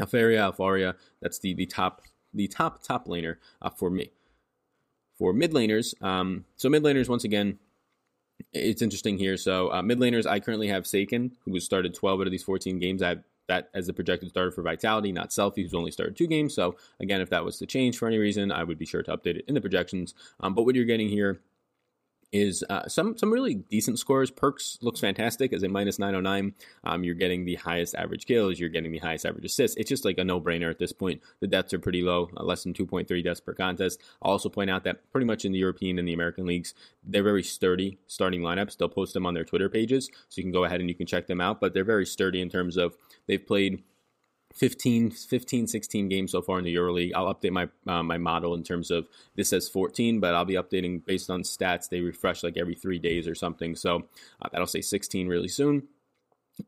Alfaria, 0.00 0.40
Alfaria, 0.52 0.94
that's 1.20 1.38
the 1.38 1.54
the 1.54 1.66
top 1.66 2.02
the 2.32 2.48
top 2.48 2.82
top 2.82 3.06
laner 3.06 3.36
uh, 3.62 3.70
for 3.70 3.90
me. 3.90 4.10
For 5.18 5.32
mid 5.32 5.52
laners, 5.52 6.00
um, 6.02 6.44
so 6.56 6.68
mid 6.68 6.82
laners 6.82 7.08
once 7.08 7.24
again, 7.24 7.58
it's 8.52 8.82
interesting 8.82 9.18
here. 9.18 9.36
So 9.36 9.72
uh, 9.72 9.82
mid 9.82 10.00
laners, 10.00 10.26
I 10.26 10.40
currently 10.40 10.68
have 10.68 10.84
Saken, 10.84 11.32
who 11.44 11.54
has 11.54 11.64
started 11.64 11.94
12 11.94 12.20
out 12.20 12.26
of 12.26 12.32
these 12.32 12.42
14 12.42 12.78
games. 12.78 13.02
I 13.02 13.10
have 13.10 13.22
that 13.46 13.68
as 13.74 13.86
the 13.86 13.92
projected 13.92 14.30
starter 14.30 14.50
for 14.50 14.62
Vitality, 14.62 15.12
not 15.12 15.30
Selfie, 15.30 15.62
who's 15.62 15.74
only 15.74 15.90
started 15.90 16.16
two 16.16 16.26
games. 16.26 16.54
So 16.54 16.76
again, 16.98 17.20
if 17.20 17.30
that 17.30 17.44
was 17.44 17.58
to 17.58 17.66
change 17.66 17.98
for 17.98 18.08
any 18.08 18.18
reason, 18.18 18.50
I 18.50 18.64
would 18.64 18.78
be 18.78 18.86
sure 18.86 19.02
to 19.02 19.16
update 19.16 19.36
it 19.36 19.44
in 19.46 19.54
the 19.54 19.60
projections. 19.60 20.14
Um, 20.40 20.54
but 20.54 20.64
what 20.64 20.74
you're 20.74 20.84
getting 20.84 21.08
here 21.08 21.40
is 22.34 22.64
uh, 22.68 22.88
some 22.88 23.16
some 23.16 23.32
really 23.32 23.54
decent 23.54 23.96
scores. 23.96 24.28
Perkz 24.28 24.82
looks 24.82 24.98
fantastic 24.98 25.52
as 25.52 25.62
a 25.62 25.68
minus 25.68 26.00
909. 26.00 26.52
Um, 26.82 27.04
you're 27.04 27.14
getting 27.14 27.44
the 27.44 27.54
highest 27.54 27.94
average 27.94 28.26
kills. 28.26 28.58
You're 28.58 28.70
getting 28.70 28.90
the 28.90 28.98
highest 28.98 29.24
average 29.24 29.44
assists. 29.44 29.76
It's 29.76 29.88
just 29.88 30.04
like 30.04 30.18
a 30.18 30.24
no 30.24 30.40
brainer 30.40 30.68
at 30.68 30.80
this 30.80 30.92
point. 30.92 31.22
The 31.38 31.46
deaths 31.46 31.72
are 31.72 31.78
pretty 31.78 32.02
low, 32.02 32.28
uh, 32.36 32.42
less 32.42 32.64
than 32.64 32.74
2.3 32.74 33.22
deaths 33.22 33.40
per 33.40 33.54
contest. 33.54 34.02
I'll 34.20 34.32
also 34.32 34.48
point 34.48 34.68
out 34.68 34.82
that 34.82 35.12
pretty 35.12 35.26
much 35.26 35.44
in 35.44 35.52
the 35.52 35.60
European 35.60 35.96
and 35.96 36.08
the 36.08 36.12
American 36.12 36.44
leagues, 36.44 36.74
they're 37.04 37.22
very 37.22 37.44
sturdy 37.44 37.98
starting 38.08 38.40
lineups. 38.40 38.76
They'll 38.76 38.88
post 38.88 39.14
them 39.14 39.26
on 39.26 39.34
their 39.34 39.44
Twitter 39.44 39.68
pages, 39.68 40.10
so 40.28 40.40
you 40.40 40.42
can 40.42 40.52
go 40.52 40.64
ahead 40.64 40.80
and 40.80 40.88
you 40.88 40.96
can 40.96 41.06
check 41.06 41.28
them 41.28 41.40
out. 41.40 41.60
But 41.60 41.72
they're 41.72 41.84
very 41.84 42.06
sturdy 42.06 42.40
in 42.40 42.50
terms 42.50 42.76
of 42.76 42.96
they've 43.28 43.46
played 43.46 43.84
15, 44.54 45.10
15, 45.10 45.66
16 45.66 46.08
games 46.08 46.32
so 46.32 46.40
far 46.40 46.58
in 46.58 46.64
the 46.64 46.74
EuroLeague. 46.74 47.12
I'll 47.14 47.34
update 47.34 47.50
my 47.50 47.68
uh, 47.86 48.02
my 48.02 48.18
model 48.18 48.54
in 48.54 48.62
terms 48.62 48.90
of 48.90 49.08
this 49.34 49.48
says 49.48 49.68
14, 49.68 50.20
but 50.20 50.34
I'll 50.34 50.44
be 50.44 50.54
updating 50.54 51.04
based 51.04 51.30
on 51.30 51.42
stats. 51.42 51.88
They 51.88 52.00
refresh 52.00 52.42
like 52.42 52.56
every 52.56 52.74
three 52.74 52.98
days 52.98 53.26
or 53.26 53.34
something. 53.34 53.74
So 53.74 54.08
uh, 54.40 54.48
that'll 54.52 54.66
say 54.66 54.80
16 54.80 55.26
really 55.26 55.48
soon. 55.48 55.88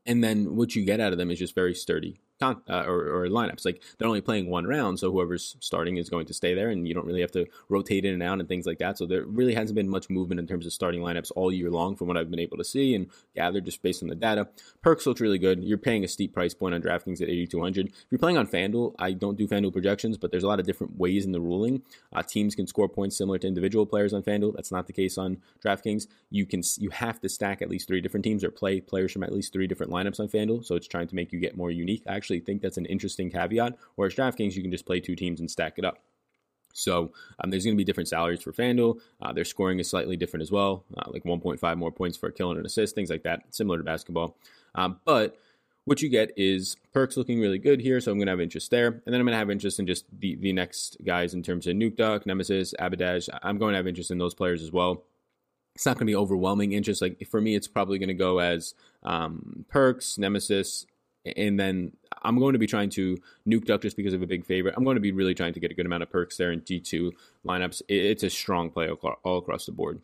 And 0.05 0.21
then 0.21 0.55
what 0.55 0.75
you 0.75 0.83
get 0.83 0.99
out 0.99 1.13
of 1.13 1.17
them 1.17 1.31
is 1.31 1.39
just 1.39 1.55
very 1.55 1.73
sturdy 1.73 2.19
con- 2.39 2.61
uh, 2.69 2.83
or, 2.85 3.23
or, 3.23 3.27
lineups. 3.27 3.65
Like 3.65 3.83
they're 3.97 4.07
only 4.07 4.21
playing 4.21 4.49
one 4.49 4.65
round, 4.65 4.99
so 4.99 5.11
whoever's 5.11 5.55
starting 5.59 5.97
is 5.97 6.09
going 6.09 6.25
to 6.27 6.33
stay 6.33 6.53
there, 6.53 6.69
and 6.69 6.87
you 6.87 6.93
don't 6.93 7.05
really 7.05 7.21
have 7.21 7.31
to 7.31 7.45
rotate 7.69 8.05
in 8.05 8.13
and 8.13 8.23
out 8.23 8.39
and 8.39 8.47
things 8.47 8.65
like 8.65 8.79
that. 8.79 8.97
So 8.97 9.05
there 9.05 9.23
really 9.25 9.53
hasn't 9.53 9.75
been 9.75 9.89
much 9.89 10.09
movement 10.09 10.39
in 10.39 10.47
terms 10.47 10.65
of 10.65 10.73
starting 10.73 11.01
lineups 11.01 11.31
all 11.35 11.51
year 11.51 11.69
long, 11.69 11.95
from 11.95 12.07
what 12.07 12.17
I've 12.17 12.29
been 12.29 12.39
able 12.39 12.57
to 12.57 12.63
see 12.63 12.95
and 12.95 13.07
gather 13.35 13.61
just 13.61 13.81
based 13.81 14.03
on 14.03 14.09
the 14.09 14.15
data. 14.15 14.47
Perkz 14.83 15.05
looks 15.05 15.21
really 15.21 15.39
good. 15.39 15.63
You're 15.63 15.77
paying 15.77 16.03
a 16.03 16.07
steep 16.07 16.33
price 16.33 16.53
point 16.53 16.75
on 16.75 16.81
DraftKings 16.81 17.21
at 17.21 17.29
8,200. 17.29 17.87
If 17.87 17.93
you're 18.09 18.19
playing 18.19 18.37
on 18.37 18.47
FanDuel, 18.47 18.95
I 18.99 19.13
don't 19.13 19.37
do 19.37 19.47
FanDuel 19.47 19.73
projections, 19.73 20.17
but 20.17 20.31
there's 20.31 20.43
a 20.43 20.47
lot 20.47 20.59
of 20.59 20.65
different 20.65 20.97
ways 20.97 21.25
in 21.25 21.31
the 21.31 21.41
ruling. 21.41 21.81
Uh, 22.13 22.23
teams 22.23 22.55
can 22.55 22.67
score 22.67 22.89
points 22.89 23.17
similar 23.17 23.37
to 23.39 23.47
individual 23.47 23.85
players 23.85 24.13
on 24.13 24.23
FanDuel. 24.23 24.55
That's 24.55 24.71
not 24.71 24.87
the 24.87 24.93
case 24.93 25.17
on 25.17 25.37
DraftKings. 25.63 26.07
You 26.29 26.45
can 26.45 26.61
you 26.77 26.89
have 26.89 27.19
to 27.21 27.29
stack 27.29 27.61
at 27.61 27.69
least 27.69 27.87
three 27.87 28.01
different 28.01 28.23
teams 28.23 28.43
or 28.43 28.51
play 28.51 28.81
players 28.81 29.11
from 29.11 29.23
at 29.23 29.33
least 29.33 29.53
three 29.53 29.67
different 29.67 29.91
lineups 29.91 30.19
on 30.19 30.27
FanDuel. 30.27 30.65
So 30.65 30.75
it's 30.75 30.87
trying 30.87 31.07
to 31.07 31.15
make 31.15 31.31
you 31.31 31.39
get 31.39 31.57
more 31.57 31.71
unique. 31.71 32.03
I 32.07 32.15
actually 32.27 32.41
think 32.41 32.61
that's 32.61 32.77
an 32.77 32.85
interesting 32.85 33.31
caveat. 33.31 33.77
Whereas 33.95 34.13
DraftKings, 34.13 34.55
you 34.55 34.61
can 34.61 34.71
just 34.71 34.85
play 34.85 34.99
two 34.99 35.15
teams 35.15 35.39
and 35.39 35.49
stack 35.49 35.75
it 35.77 35.85
up. 35.85 35.99
So 36.73 37.13
um, 37.39 37.49
there's 37.49 37.63
going 37.63 37.75
to 37.75 37.77
be 37.77 37.85
different 37.85 38.09
salaries 38.09 38.41
for 38.41 38.51
FanDuel. 38.51 38.99
Uh, 39.21 39.31
their 39.31 39.45
scoring 39.45 39.79
is 39.79 39.89
slightly 39.89 40.17
different 40.17 40.43
as 40.43 40.51
well, 40.51 40.83
uh, 40.97 41.09
like 41.09 41.23
1.5 41.23 41.77
more 41.77 41.91
points 41.91 42.17
for 42.17 42.27
a 42.27 42.31
kill 42.31 42.51
and 42.51 42.59
an 42.59 42.65
assist, 42.65 42.93
things 42.93 43.09
like 43.09 43.23
that, 43.23 43.43
similar 43.49 43.77
to 43.77 43.83
basketball. 43.83 44.37
Um, 44.75 44.99
but 45.05 45.37
what 45.85 46.01
you 46.01 46.09
get 46.09 46.31
is 46.35 46.75
Perkz 46.93 47.15
looking 47.15 47.39
really 47.39 47.57
good 47.57 47.79
here, 47.79 47.99
so 48.01 48.11
I'm 48.11 48.17
going 48.17 48.27
to 48.27 48.33
have 48.33 48.41
interest 48.41 48.69
there. 48.69 48.87
And 48.87 49.01
then 49.05 49.15
I'm 49.15 49.25
going 49.25 49.33
to 49.33 49.39
have 49.39 49.49
interest 49.49 49.79
in 49.79 49.87
just 49.87 50.05
the, 50.19 50.35
the 50.35 50.53
next 50.53 50.97
guys 51.05 51.33
in 51.33 51.41
terms 51.41 51.65
of 51.65 51.75
Nukeduck, 51.75 52.25
Nemesis, 52.25 52.75
Abbedagge. 52.79 53.29
I'm 53.41 53.57
going 53.57 53.71
to 53.71 53.77
have 53.77 53.87
interest 53.87 54.11
in 54.11 54.17
those 54.17 54.35
players 54.35 54.61
as 54.61 54.71
well 54.71 55.03
it's 55.77 55.85
not 55.85 55.93
going 55.93 56.07
to 56.07 56.11
be 56.11 56.15
overwhelming 56.15 56.71
interest. 56.71 57.03
Like 57.03 57.23
for 57.29 57.39
me, 57.39 57.53
it's 57.53 57.67
probably 57.67 57.99
going 57.99 58.07
to 58.07 58.15
go 58.15 58.39
as 58.39 58.73
um, 59.03 59.63
Perkz, 59.71 60.17
Nemesis, 60.17 60.87
and 61.25 61.59
then 61.59 61.91
I'm 62.21 62.39
going 62.39 62.53
to 62.53 62.59
be 62.59 62.67
trying 62.67 62.89
to 62.91 63.17
Nukeduck 63.47 63.81
just 63.81 63.97
because 63.97 64.13
of 64.13 64.21
a 64.21 64.27
big 64.27 64.45
favorite. 64.45 64.75
I'm 64.77 64.83
going 64.83 64.95
to 64.95 65.01
be 65.01 65.11
really 65.11 65.33
trying 65.33 65.53
to 65.53 65.59
get 65.59 65.71
a 65.71 65.73
good 65.73 65.85
amount 65.85 66.03
of 66.03 66.09
Perkz 66.09 66.37
there 66.37 66.51
in 66.51 66.61
G2 66.61 67.11
lineups. 67.45 67.81
It's 67.87 68.23
a 68.23 68.29
strong 68.29 68.69
play 68.69 68.89
all 68.89 69.37
across 69.37 69.65
the 69.65 69.71
board. 69.71 70.01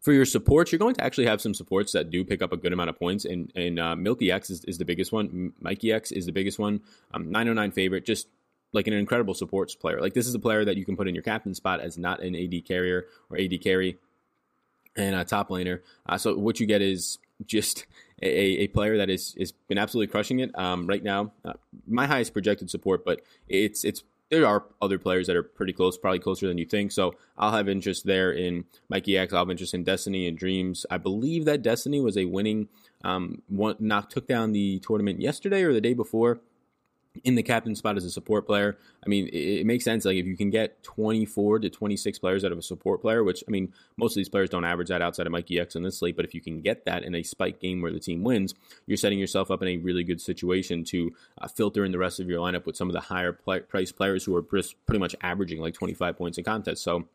For 0.00 0.12
your 0.12 0.26
supports, 0.26 0.70
you're 0.70 0.78
going 0.78 0.96
to 0.96 1.04
actually 1.04 1.26
have 1.26 1.40
some 1.40 1.54
supports 1.54 1.92
that 1.92 2.10
do 2.10 2.24
pick 2.24 2.42
up 2.42 2.52
a 2.52 2.58
good 2.58 2.74
amount 2.74 2.90
of 2.90 2.98
points, 2.98 3.24
and 3.24 3.50
and 3.56 3.80
uh, 3.80 3.94
Mikyx 3.94 4.50
is, 4.50 4.62
is 4.64 4.76
the 4.76 4.84
biggest 4.84 5.12
one. 5.12 5.54
Mikyx 5.62 6.12
is 6.12 6.26
the 6.26 6.32
biggest 6.32 6.58
one. 6.58 6.82
Um, 7.14 7.30
909 7.30 7.70
favorite, 7.70 8.04
just 8.04 8.28
like 8.74 8.86
an 8.86 8.92
incredible 8.92 9.32
supports 9.32 9.74
player. 9.74 10.00
Like 10.00 10.12
this 10.12 10.26
is 10.26 10.34
a 10.34 10.38
player 10.38 10.64
that 10.64 10.76
you 10.76 10.84
can 10.84 10.96
put 10.96 11.08
in 11.08 11.14
your 11.14 11.22
captain 11.22 11.54
spot 11.54 11.80
as 11.80 11.96
not 11.96 12.20
an 12.22 12.36
AD 12.36 12.66
carrier 12.66 13.06
or 13.30 13.38
AD 13.38 13.62
carry 13.62 13.96
and 14.96 15.14
a 15.14 15.24
top 15.24 15.48
laner. 15.48 15.80
Uh, 16.06 16.18
so 16.18 16.36
what 16.36 16.60
you 16.60 16.66
get 16.66 16.82
is 16.82 17.18
just 17.46 17.86
a, 18.22 18.28
a 18.62 18.66
player 18.68 18.96
that 18.98 19.10
is 19.10 19.34
is 19.36 19.52
been 19.52 19.78
absolutely 19.78 20.10
crushing 20.10 20.40
it 20.40 20.56
um, 20.58 20.86
right 20.86 21.02
now. 21.02 21.32
Uh, 21.44 21.54
my 21.86 22.06
highest 22.06 22.32
projected 22.32 22.70
support, 22.70 23.04
but 23.04 23.20
it's 23.48 23.84
it's 23.84 24.04
there 24.30 24.46
are 24.46 24.64
other 24.80 24.98
players 24.98 25.26
that 25.26 25.36
are 25.36 25.42
pretty 25.42 25.72
close, 25.72 25.98
probably 25.98 26.18
closer 26.18 26.48
than 26.48 26.58
you 26.58 26.64
think. 26.64 26.92
So 26.92 27.14
I'll 27.36 27.52
have 27.52 27.68
interest 27.68 28.06
there 28.06 28.32
in 28.32 28.64
Mikyx. 28.92 29.32
I'll 29.32 29.40
have 29.40 29.50
interest 29.50 29.74
in 29.74 29.84
Destiny 29.84 30.26
and 30.26 30.36
Dreams. 30.36 30.86
I 30.90 30.98
believe 30.98 31.44
that 31.44 31.62
Destiny 31.62 32.00
was 32.00 32.16
a 32.16 32.24
winning 32.24 32.68
um, 33.04 33.42
one, 33.48 33.76
knock 33.78 34.10
took 34.10 34.26
down 34.26 34.52
the 34.52 34.80
tournament 34.80 35.20
yesterday 35.20 35.62
or 35.62 35.72
the 35.72 35.80
day 35.80 35.94
before 35.94 36.40
in 37.22 37.36
the 37.36 37.42
captain 37.42 37.74
spot 37.76 37.96
as 37.96 38.04
a 38.04 38.10
support 38.10 38.44
player. 38.46 38.76
I 39.04 39.08
mean, 39.08 39.28
it, 39.28 39.60
it, 39.60 39.66
makes 39.66 39.84
sense. 39.84 40.04
Like 40.04 40.16
if 40.16 40.26
you 40.26 40.36
can 40.36 40.50
get 40.50 40.82
24 40.82 41.60
to 41.60 41.70
26 41.70 42.18
players 42.18 42.44
out 42.44 42.50
of 42.50 42.58
a 42.58 42.62
support 42.62 43.00
player, 43.00 43.22
which 43.22 43.44
I 43.46 43.50
mean, 43.50 43.72
most 43.96 44.12
of 44.12 44.16
these 44.16 44.28
players 44.28 44.50
don't 44.50 44.64
average 44.64 44.88
that 44.88 45.00
outside 45.00 45.26
of 45.26 45.32
Mikyx 45.32 45.76
in 45.76 45.82
this 45.82 45.98
slate, 45.98 46.16
but 46.16 46.24
if 46.24 46.34
you 46.34 46.40
can 46.40 46.60
get 46.60 46.84
that 46.86 47.04
in 47.04 47.14
a 47.14 47.22
spike 47.22 47.60
game 47.60 47.80
where 47.80 47.92
the 47.92 48.00
team 48.00 48.24
wins, 48.24 48.54
you're 48.86 48.96
setting 48.96 49.18
yourself 49.18 49.50
up 49.50 49.62
in 49.62 49.68
a 49.68 49.76
really 49.76 50.02
good 50.02 50.20
situation 50.20 50.82
to 50.84 51.12
uh, 51.40 51.46
filter 51.46 51.84
in 51.84 51.92
the 51.92 51.98
rest 51.98 52.18
of 52.18 52.28
your 52.28 52.40
lineup 52.40 52.66
with 52.66 52.76
some 52.76 52.88
of 52.88 52.94
the 52.94 53.00
higher 53.00 53.32
play- 53.32 53.60
price 53.60 53.92
players 53.92 54.24
who 54.24 54.34
are 54.34 54.42
pretty 54.42 54.98
much 54.98 55.14
averaging 55.22 55.60
like 55.60 55.74
25 55.74 56.16
points 56.16 56.38
in 56.38 56.44
contests. 56.44 56.82
So. 56.82 57.08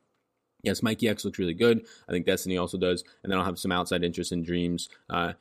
Yes, 0.62 0.82
Mikyx 0.82 1.24
looks 1.24 1.40
really 1.40 1.54
good. 1.54 1.86
I 2.10 2.12
think 2.12 2.26
Destiny 2.26 2.58
also 2.58 2.78
does. 2.78 3.06
And 3.24 3.32
then 3.32 3.40
I'll 3.40 3.46
have 3.46 3.58
some 3.58 3.72
outside 3.72 4.04
interest 4.04 4.34
in 4.34 4.44
Dreams. 4.44 4.90
Uh, 5.10 5.32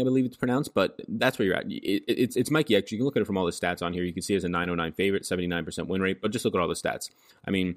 I 0.00 0.04
believe 0.04 0.24
it's 0.24 0.36
pronounced, 0.36 0.74
but 0.74 1.00
that's 1.08 1.38
where 1.38 1.46
you're 1.46 1.56
at. 1.56 1.70
It, 1.70 2.04
it's 2.06 2.36
it's 2.36 2.50
Mikyx. 2.50 2.90
You 2.90 2.98
can 2.98 3.04
look 3.04 3.16
at 3.16 3.22
it 3.22 3.26
from 3.26 3.36
all 3.36 3.46
the 3.46 3.52
stats 3.52 3.82
on 3.82 3.92
here. 3.92 4.04
You 4.04 4.12
can 4.12 4.22
see 4.22 4.34
it 4.34 4.38
as 4.38 4.44
a 4.44 4.48
909 4.48 4.92
favorite, 4.92 5.22
79% 5.22 5.86
win 5.86 6.02
rate, 6.02 6.20
but 6.20 6.30
just 6.30 6.44
look 6.44 6.54
at 6.54 6.60
all 6.60 6.68
the 6.68 6.74
stats. 6.74 7.10
I 7.46 7.50
mean, 7.50 7.76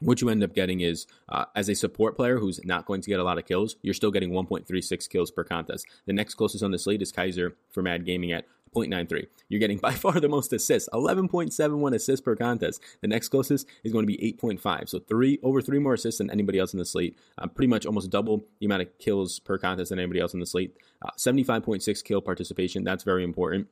what 0.00 0.20
you 0.20 0.28
end 0.28 0.42
up 0.42 0.54
getting 0.54 0.80
is 0.80 1.06
uh, 1.28 1.44
as 1.54 1.68
a 1.68 1.74
support 1.74 2.16
player 2.16 2.38
who's 2.38 2.64
not 2.64 2.86
going 2.86 3.00
to 3.00 3.10
get 3.10 3.20
a 3.20 3.24
lot 3.24 3.38
of 3.38 3.46
kills, 3.46 3.76
you're 3.82 3.94
still 3.94 4.10
getting 4.10 4.30
1.36 4.30 5.08
kills 5.08 5.30
per 5.30 5.44
contest. 5.44 5.86
The 6.06 6.12
next 6.12 6.34
closest 6.34 6.62
on 6.62 6.70
the 6.70 6.78
slate 6.78 7.02
is 7.02 7.12
Kaiser 7.12 7.56
for 7.70 7.82
Mad 7.82 8.04
Gaming 8.04 8.32
at 8.32 8.46
0.93. 8.74 9.26
You're 9.48 9.60
getting 9.60 9.78
by 9.78 9.92
far 9.92 10.20
the 10.20 10.28
most 10.28 10.52
assists, 10.52 10.88
11.71 10.92 11.94
assists 11.94 12.24
per 12.24 12.36
contest. 12.36 12.82
The 13.00 13.08
next 13.08 13.28
closest 13.28 13.66
is 13.82 13.92
going 13.92 14.06
to 14.06 14.12
be 14.12 14.36
8.5. 14.40 14.88
So 14.88 14.98
three 14.98 15.38
over 15.42 15.60
three 15.60 15.78
more 15.78 15.94
assists 15.94 16.18
than 16.18 16.30
anybody 16.30 16.58
else 16.58 16.72
in 16.72 16.78
the 16.78 16.84
slate. 16.84 17.18
Uh, 17.38 17.46
pretty 17.46 17.68
much 17.68 17.86
almost 17.86 18.10
double 18.10 18.44
the 18.60 18.66
amount 18.66 18.82
of 18.82 18.98
kills 18.98 19.38
per 19.38 19.58
contest 19.58 19.90
than 19.90 19.98
anybody 19.98 20.20
else 20.20 20.34
in 20.34 20.40
the 20.40 20.46
slate. 20.46 20.76
Uh, 21.02 21.10
75.6 21.18 22.04
kill 22.04 22.20
participation. 22.20 22.84
That's 22.84 23.04
very 23.04 23.24
important 23.24 23.68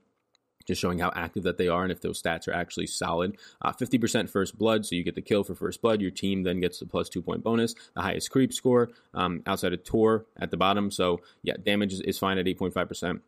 just 0.67 0.81
showing 0.81 0.99
how 0.99 1.13
active 1.15 1.43
that 1.43 1.59
they 1.59 1.69
are 1.69 1.83
and 1.83 1.93
if 1.93 2.01
those 2.01 2.21
stats 2.21 2.49
are 2.49 2.53
actually 2.53 2.87
solid. 2.87 3.37
Uh, 3.61 3.73
50% 3.73 4.29
first 4.29 4.59
blood, 4.59 4.87
so 4.87 4.95
you 4.95 5.03
get 5.03 5.15
the 5.15 5.23
kill 5.23 5.45
for 5.45 5.55
first 5.55 5.83
blood. 5.83 6.01
Your 6.01 6.11
team 6.11 6.43
then 6.43 6.61
gets 6.61 6.79
the 6.79 6.87
plus 6.87 7.09
two 7.09 7.23
point 7.23 7.43
bonus, 7.43 7.75
the 7.95 8.03
highest 8.03 8.31
creep 8.31 8.53
score 8.53 8.91
um, 9.15 9.43
outside 9.47 9.73
of 9.73 9.85
Tor 9.85 10.27
at 10.39 10.51
the 10.51 10.57
bottom. 10.57 10.91
So, 10.91 11.21
yeah, 11.43 11.55
damage 11.63 11.93
is, 11.93 12.01
is 12.03 12.19
fine 12.19 12.39
at 12.39 12.47
8.5%. 12.47 13.21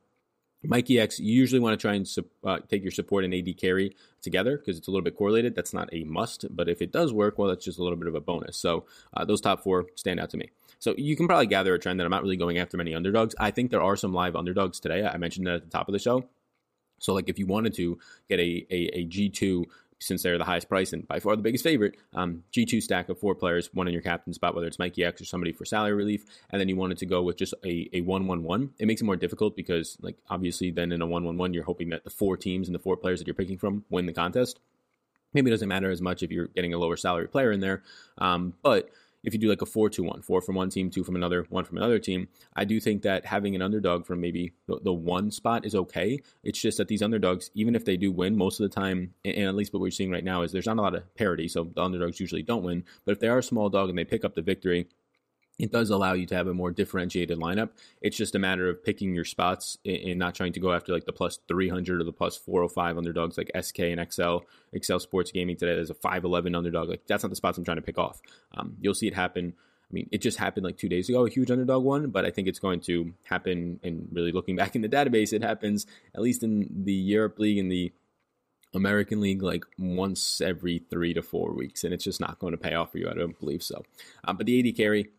Mikyx, 0.67 1.19
you 1.19 1.33
usually 1.33 1.61
want 1.61 1.79
to 1.79 1.83
try 1.83 1.95
and 1.95 2.09
uh, 2.45 2.59
take 2.69 2.83
your 2.83 2.93
support 2.93 3.25
and 3.25 3.35
AD 3.35 3.57
carry 3.59 3.97
together 4.23 4.57
because 4.57 4.79
it's 4.79 4.89
a 4.89 4.91
little 4.91 5.05
bit 5.05 5.17
correlated. 5.17 5.55
That's 5.55 5.75
not 5.75 5.89
a 5.93 6.05
must, 6.05 6.47
but 6.51 6.69
if 6.69 6.83
it 6.83 6.93
does 6.93 7.13
work, 7.13 7.39
well, 7.39 7.49
that's 7.49 7.65
just 7.65 7.79
a 7.79 7.83
little 7.83 7.99
bit 7.99 8.09
of 8.09 8.15
a 8.15 8.21
bonus. 8.21 8.57
So 8.57 8.85
uh, 9.15 9.25
those 9.25 9.41
top 9.41 9.63
four 9.63 9.87
stand 9.95 10.21
out 10.21 10.31
to 10.31 10.37
me. 10.37 10.51
So 10.79 10.95
you 10.99 11.17
can 11.17 11.27
probably 11.27 11.47
gather 11.47 11.75
a 11.75 11.79
trend 11.79 12.01
that 12.01 12.05
I'm 12.05 12.11
not 12.11 12.23
really 12.23 12.37
going 12.37 12.59
after 12.59 12.77
many 12.77 12.95
underdogs. 12.95 13.35
I 13.39 13.51
think 13.51 13.71
there 13.71 13.83
are 13.83 13.97
some 13.97 14.13
live 14.13 14.37
underdogs 14.37 14.81
today. 14.81 15.07
I 15.07 15.17
mentioned 15.17 15.47
that 15.47 15.55
at 15.55 15.65
the 15.65 15.71
top 15.71 15.89
of 15.89 15.93
the 15.93 15.99
show. 15.99 16.29
So, 16.99 17.13
like, 17.13 17.29
if 17.29 17.39
you 17.39 17.47
wanted 17.47 17.75
to 17.75 17.99
get 18.29 18.39
a, 18.39 18.67
a, 18.71 18.99
a 18.99 19.07
G2 19.07 19.65
since 20.05 20.23
they're 20.23 20.39
the 20.39 20.45
highest 20.45 20.69
price 20.69 20.93
and 20.93 21.09
by 21.09 21.19
far 21.19 21.35
the 21.35 21.43
biggest 21.43 21.65
favorite. 21.65 21.97
Um, 22.15 22.45
G2 22.53 22.83
stack 22.83 23.09
of 23.09 23.19
four 23.19 23.35
players, 23.35 23.71
one 23.73 23.87
in 23.87 23.93
your 23.93 24.03
captain 24.03 24.33
spot, 24.33 24.55
whether 24.55 24.67
it's 24.67 24.77
Mikyx 24.77 25.21
or 25.21 25.25
somebody 25.25 25.53
for 25.53 25.65
salary 25.65 25.95
relief, 25.95 26.25
and 26.51 26.61
then 26.61 26.69
you 26.69 26.77
wanted 26.77 26.99
to 26.99 27.07
go 27.07 27.23
with 27.23 27.37
just 27.37 27.55
a, 27.65 27.89
a 27.93 28.03
1 28.03 28.27
1 28.27 28.43
1. 28.43 28.71
It 28.79 28.87
makes 28.87 29.01
it 29.01 29.05
more 29.05 29.17
difficult 29.17 29.57
because, 29.57 29.97
like, 30.01 30.17
obviously, 30.29 30.71
then 30.71 30.93
in 30.93 31.01
a 31.01 31.07
1 31.07 31.25
1 31.25 31.37
1, 31.37 31.55
you're 31.55 31.65
hoping 31.65 31.89
that 31.91 32.05
the 32.05 32.11
four 32.11 32.37
teams 32.37 32.69
and 32.69 32.75
the 32.75 32.79
four 32.79 32.97
players 32.97 33.19
that 33.19 33.27
you're 33.27 33.35
picking 33.35 33.59
from 33.59 33.85
win 33.89 34.07
the 34.07 34.13
contest. 34.13 34.61
Maybe 35.33 35.51
it 35.51 35.55
doesn't 35.55 35.69
matter 35.69 35.91
as 35.91 36.01
much 36.01 36.23
if 36.23 36.31
you're 36.31 36.47
getting 36.49 36.75
a 36.75 36.79
lower 36.79 36.97
salary 36.97 37.27
player 37.27 37.51
in 37.51 37.61
there, 37.61 37.83
um, 38.19 38.55
but 38.63 38.91
if 39.25 39.33
you 39.33 39.41
do 39.41 39.49
like 39.49 39.63
a 39.63 39.67
4 39.67 39.91
2 39.91 40.03
1, 40.03 40.23
four 40.23 40.41
from 40.41 40.55
one 40.55 40.71
team, 40.71 40.91
two 40.91 41.03
from 41.03 41.17
another, 41.17 41.47
one 41.49 41.65
from 41.65 41.79
another 41.79 41.99
team, 41.99 42.29
I 42.55 42.65
do 42.65 42.81
think 42.81 43.03
that 43.03 43.25
having 43.25 43.55
an 43.55 43.63
underdog 43.63 44.07
from 44.07 44.21
maybe 44.21 44.53
the, 44.67 44.79
the 44.83 44.93
one 44.93 45.31
spot 45.31 45.65
is 45.65 45.75
okay. 45.75 46.21
It's 46.43 46.61
just 46.61 46.79
that 46.79 46.89
these 46.89 47.03
underdogs, 47.03 47.51
even 47.55 47.75
if 47.75 47.85
they 47.85 47.97
do 47.97 48.13
win, 48.13 48.37
most 48.37 48.61
of 48.61 48.69
the 48.69 48.75
time, 48.75 49.15
and 49.25 49.49
at 49.49 49.55
least 49.55 49.73
what 49.73 49.81
we're 49.81 49.91
seeing 49.91 50.11
right 50.11 50.25
now, 50.25 50.43
is 50.43 50.53
there's 50.53 50.67
not 50.67 50.79
a 50.79 50.83
lot 50.83 50.95
of 50.95 51.15
parity. 51.15 51.49
So 51.49 51.65
the 51.75 51.83
underdogs 51.83 52.21
usually 52.21 52.43
don't 52.43 52.63
win. 52.63 52.85
But 53.05 53.13
if 53.13 53.21
they 53.21 53.29
are 53.29 53.39
a 53.39 53.43
small 53.43 53.69
dog 53.69 53.89
and 53.89 53.99
they 53.99 54.05
pick 54.05 54.25
up 54.25 54.35
the 54.35 54.43
victory, 54.43 54.89
it 55.59 55.71
does 55.71 55.91
allow 55.91 56.15
you 56.15 56.27
to 56.27 56.35
have 56.35 56.49
a 56.49 56.55
more 56.55 56.71
differentiated 56.71 57.39
lineup. 57.39 57.71
It's 58.03 58.17
just 58.17 58.35
a 58.35 58.39
matter 58.39 58.69
of 58.69 58.83
picking 58.85 59.15
your 59.15 59.25
spots 59.25 59.79
and 59.85 60.19
not 60.19 60.35
trying 60.35 60.53
to 60.55 60.61
go 60.61 60.73
after 60.73 60.93
like 60.93 61.05
the 61.05 61.13
plus 61.13 61.39
300 61.47 62.01
or 62.01 62.05
the 62.05 62.13
plus 62.13 62.37
405 62.37 62.99
underdogs 62.99 63.39
like 63.39 63.51
SK 63.61 63.81
and 63.81 64.13
XL. 64.13 64.39
XL 64.77 64.99
Sports 64.99 65.31
Gaming 65.31 65.57
today, 65.57 65.75
there's 65.75 65.91
a 65.91 65.95
511 65.95 66.55
underdog. 66.55 66.89
Like 66.89 67.07
that's 67.07 67.23
not 67.23 67.31
the 67.31 67.37
spots 67.37 67.57
I'm 67.57 67.65
trying 67.65 67.77
to 67.77 67.83
pick 67.83 67.99
off. 67.99 68.21
Um, 68.57 68.77
you'll 68.81 68.95
see 68.95 69.07
it 69.07 69.15
happen. 69.15 69.55
I 69.57 69.93
mean, 69.93 70.09
it 70.11 70.23
just 70.23 70.39
happened 70.39 70.65
like 70.65 70.77
two 70.77 70.89
days 70.89 71.09
ago, 71.09 71.25
a 71.25 71.31
huge 71.31 71.51
underdog 71.51 71.85
one, 71.85 72.11
but 72.11 72.25
I 72.25 72.31
think 72.31 72.49
it's 72.49 72.59
going 72.59 72.81
to 72.81 73.13
happen. 73.25 73.79
And 73.85 74.09
really 74.13 74.33
looking 74.33 74.57
back 74.57 74.75
in 74.75 74.83
the 74.83 74.89
database, 74.89 75.33
it 75.33 75.43
happens 75.43 75.87
at 76.15 76.23
least 76.23 76.43
in 76.43 76.69
the 76.85 76.93
Europe 76.93 77.39
League 77.39 77.59
and 77.59 77.71
the 77.71 77.93
American 78.75 79.21
League 79.21 79.43
like 79.43 79.65
once 79.79 80.41
every 80.41 80.83
three 80.91 81.15
to 81.15 81.23
four 81.23 81.53
weeks, 81.53 81.85
and 81.85 81.95
it's 81.95 82.03
just 82.03 82.21
not 82.21 82.41
going 82.41 82.51
to 82.51 82.59
pay 82.59 82.75
off 82.75 82.91
for 82.91 82.99
you. 82.99 83.09
I 83.09 83.15
don't 83.15 83.39
believe 83.39 83.63
so. 83.63 83.85
Uh, 84.25 84.33
but 84.33 84.47
the 84.47 84.69
AD 84.69 84.77
carry, 84.77 85.11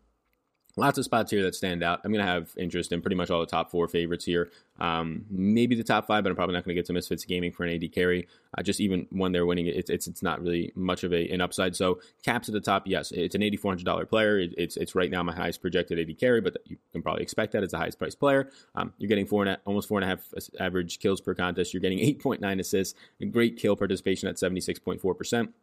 lots 0.76 0.98
of 0.98 1.04
spots 1.04 1.30
here 1.30 1.42
that 1.42 1.54
stand 1.54 1.82
out. 1.82 2.00
I'm 2.04 2.12
going 2.12 2.24
to 2.24 2.30
have 2.30 2.50
interest 2.56 2.92
in 2.92 3.00
pretty 3.00 3.16
much 3.16 3.30
all 3.30 3.40
the 3.40 3.46
top 3.46 3.70
four 3.70 3.88
favorites 3.88 4.24
here. 4.24 4.50
Um, 4.78 5.24
maybe 5.30 5.74
the 5.74 5.82
top 5.82 6.06
five, 6.06 6.22
but 6.22 6.30
I'm 6.30 6.36
probably 6.36 6.54
not 6.54 6.64
going 6.64 6.74
to 6.74 6.78
get 6.78 6.86
to 6.86 6.92
Misfits 6.92 7.24
Gaming 7.24 7.50
for 7.50 7.64
an 7.64 7.74
AD 7.74 7.92
carry. 7.92 8.28
Uh, 8.56 8.62
just 8.62 8.80
even 8.80 9.06
when 9.10 9.32
they're 9.32 9.46
winning, 9.46 9.66
it's 9.66 9.88
it's 9.88 10.06
it's 10.06 10.22
not 10.22 10.40
really 10.42 10.72
much 10.74 11.02
of 11.02 11.12
a 11.12 11.28
an 11.30 11.40
upside. 11.40 11.74
So 11.74 12.00
caps 12.22 12.48
at 12.48 12.52
the 12.52 12.60
top, 12.60 12.86
yes, 12.86 13.10
it's 13.10 13.34
an 13.34 13.40
$8,400 13.40 14.08
player. 14.08 14.38
It, 14.38 14.54
it's 14.58 14.76
it's 14.76 14.94
right 14.94 15.10
now 15.10 15.22
my 15.22 15.34
highest 15.34 15.62
projected 15.62 15.98
AD 15.98 16.18
carry, 16.18 16.40
but 16.42 16.58
you 16.66 16.76
can 16.92 17.02
probably 17.02 17.22
expect 17.22 17.52
that 17.52 17.62
as 17.62 17.70
the 17.70 17.78
highest 17.78 17.98
priced 17.98 18.20
player. 18.20 18.50
Um, 18.74 18.92
you're 18.98 19.08
getting 19.08 19.26
four 19.26 19.42
and 19.42 19.50
a, 19.50 19.58
almost 19.64 19.88
four 19.88 19.98
and 19.98 20.04
a 20.04 20.08
half 20.08 20.22
average 20.60 20.98
kills 20.98 21.20
per 21.20 21.34
contest. 21.34 21.72
You're 21.72 21.80
getting 21.80 21.98
8.9 21.98 22.60
assists, 22.60 22.98
a 23.20 23.24
great 23.26 23.56
kill 23.56 23.76
participation 23.76 24.28
at 24.28 24.36
76.4 24.36 25.16
percent 25.16 25.54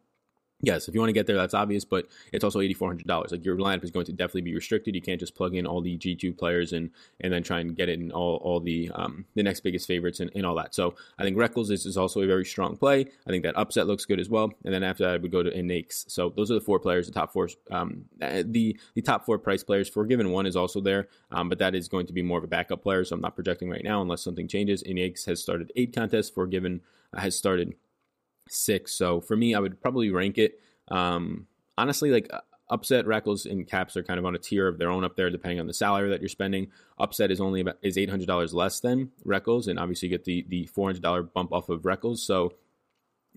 yes, 0.66 0.88
if 0.88 0.94
you 0.94 1.00
want 1.00 1.10
to 1.10 1.14
get 1.14 1.26
there, 1.26 1.36
that's 1.36 1.54
obvious, 1.54 1.84
but 1.84 2.06
it's 2.32 2.44
also 2.44 2.60
eighty 2.60 2.74
four 2.74 2.88
hundred 2.88 3.06
dollars. 3.06 3.32
Like 3.32 3.44
your 3.44 3.56
lineup 3.56 3.84
is 3.84 3.90
going 3.90 4.06
to 4.06 4.12
definitely 4.12 4.42
be 4.42 4.54
restricted. 4.54 4.94
You 4.94 5.02
can't 5.02 5.20
just 5.20 5.34
plug 5.34 5.54
in 5.54 5.66
all 5.66 5.80
the 5.80 5.96
G 5.96 6.14
two 6.14 6.32
players 6.32 6.72
and 6.72 6.90
and 7.20 7.32
then 7.32 7.42
try 7.42 7.60
and 7.60 7.76
get 7.76 7.88
it 7.88 7.98
in 8.00 8.12
all 8.12 8.36
all 8.36 8.60
the 8.60 8.90
um, 8.94 9.24
the 9.34 9.42
next 9.42 9.60
biggest 9.60 9.86
favorites 9.86 10.20
and, 10.20 10.30
and 10.34 10.44
all 10.44 10.54
that. 10.56 10.74
So 10.74 10.94
I 11.18 11.22
think 11.22 11.36
Rekkles 11.36 11.70
is, 11.70 11.86
is 11.86 11.96
also 11.96 12.20
a 12.22 12.26
very 12.26 12.44
strong 12.44 12.76
play. 12.76 13.06
I 13.26 13.30
think 13.30 13.42
that 13.44 13.56
upset 13.56 13.86
looks 13.86 14.04
good 14.04 14.20
as 14.20 14.28
well. 14.28 14.52
And 14.64 14.72
then 14.72 14.82
after 14.82 15.04
that, 15.04 15.14
I 15.14 15.16
would 15.16 15.30
go 15.30 15.42
to 15.42 15.50
Innaxe. 15.50 16.10
So 16.10 16.30
those 16.30 16.50
are 16.50 16.54
the 16.54 16.60
four 16.60 16.78
players, 16.78 17.06
the 17.06 17.12
top 17.12 17.32
four. 17.32 17.48
Um, 17.70 18.04
the 18.18 18.76
the 18.94 19.02
top 19.02 19.24
four 19.24 19.38
price 19.38 19.62
players. 19.62 19.88
Forgiven 19.88 20.30
one 20.30 20.46
is 20.46 20.56
also 20.56 20.80
there, 20.80 21.08
um, 21.30 21.48
but 21.48 21.58
that 21.58 21.74
is 21.74 21.88
going 21.88 22.06
to 22.06 22.12
be 22.12 22.22
more 22.22 22.38
of 22.38 22.44
a 22.44 22.48
backup 22.48 22.82
player. 22.82 23.04
So 23.04 23.14
I'm 23.14 23.20
not 23.20 23.34
projecting 23.34 23.70
right 23.70 23.84
now 23.84 24.02
unless 24.02 24.22
something 24.22 24.48
changes. 24.48 24.82
Innaxe 24.82 25.26
has 25.26 25.40
started 25.40 25.72
eight 25.76 25.94
contests. 25.94 26.30
Forgiven 26.30 26.80
uh, 27.12 27.20
has 27.20 27.36
started 27.36 27.74
six. 28.48 28.92
So 28.92 29.20
for 29.20 29.36
me, 29.36 29.54
I 29.54 29.58
would 29.58 29.80
probably 29.80 30.10
rank 30.10 30.38
it 30.38 30.60
um, 30.88 31.46
honestly, 31.76 32.10
like 32.10 32.28
uh, 32.32 32.40
Upset, 32.70 33.04
Rekkles, 33.04 33.50
and 33.50 33.66
Caps 33.66 33.96
are 33.96 34.02
kind 34.02 34.18
of 34.18 34.24
on 34.24 34.34
a 34.34 34.38
tier 34.38 34.66
of 34.66 34.78
their 34.78 34.90
own 34.90 35.04
up 35.04 35.16
there, 35.16 35.30
depending 35.30 35.60
on 35.60 35.66
the 35.66 35.74
salary 35.74 36.08
that 36.10 36.20
you're 36.20 36.28
spending. 36.28 36.70
Upset 36.98 37.30
is 37.30 37.40
only 37.40 37.60
about 37.60 37.76
is 37.82 37.98
eight 37.98 38.10
hundred 38.10 38.26
dollars 38.26 38.54
less 38.54 38.80
than 38.80 39.10
Rekkles, 39.26 39.68
and 39.68 39.78
obviously 39.78 40.08
you 40.08 40.14
get 40.14 40.24
the 40.24 40.44
the 40.48 40.66
four 40.66 40.88
hundred 40.88 41.02
dollar 41.02 41.22
bump 41.22 41.52
off 41.52 41.68
of 41.68 41.82
Rekkles. 41.82 42.18
So 42.18 42.54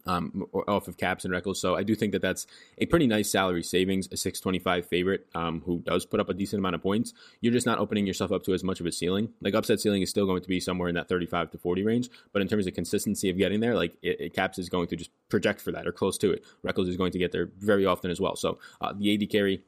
um, 0.07 0.45
off 0.67 0.87
of 0.87 0.97
caps 0.97 1.25
and 1.25 1.33
Rekkles. 1.33 1.57
So 1.57 1.75
I 1.75 1.83
do 1.83 1.95
think 1.95 2.13
that 2.13 2.21
that's 2.21 2.47
a 2.77 2.85
pretty 2.85 3.07
nice 3.07 3.29
salary 3.29 3.63
savings. 3.63 4.07
A 4.11 4.17
625 4.17 4.85
favorite 4.87 5.27
um, 5.35 5.61
who 5.65 5.79
does 5.79 6.05
put 6.05 6.19
up 6.19 6.29
a 6.29 6.33
decent 6.33 6.59
amount 6.59 6.75
of 6.75 6.81
points. 6.81 7.13
You're 7.41 7.53
just 7.53 7.65
not 7.65 7.79
opening 7.79 8.07
yourself 8.07 8.31
up 8.31 8.43
to 8.43 8.53
as 8.53 8.63
much 8.63 8.79
of 8.79 8.85
a 8.85 8.91
ceiling. 8.91 9.29
Like 9.41 9.53
upset 9.53 9.79
ceiling 9.79 10.01
is 10.01 10.09
still 10.09 10.25
going 10.25 10.41
to 10.41 10.47
be 10.49 10.59
somewhere 10.59 10.89
in 10.89 10.95
that 10.95 11.09
35 11.09 11.51
to 11.51 11.57
40 11.57 11.83
range, 11.83 12.09
but 12.33 12.41
in 12.41 12.47
terms 12.47 12.67
of 12.67 12.73
consistency 12.73 13.29
of 13.29 13.37
getting 13.37 13.59
there, 13.59 13.75
like 13.75 13.95
it, 14.01 14.19
it 14.19 14.33
caps 14.33 14.57
is 14.57 14.69
going 14.69 14.87
to 14.87 14.95
just 14.95 15.11
project 15.29 15.61
for 15.61 15.71
that 15.71 15.87
or 15.87 15.91
close 15.91 16.17
to 16.19 16.31
it. 16.31 16.43
Rekkles 16.65 16.87
is 16.87 16.97
going 16.97 17.11
to 17.11 17.19
get 17.19 17.31
there 17.31 17.49
very 17.59 17.85
often 17.85 18.11
as 18.11 18.19
well. 18.19 18.35
So 18.35 18.59
uh, 18.81 18.93
the 18.97 19.13
AD 19.13 19.29
carry 19.29 19.63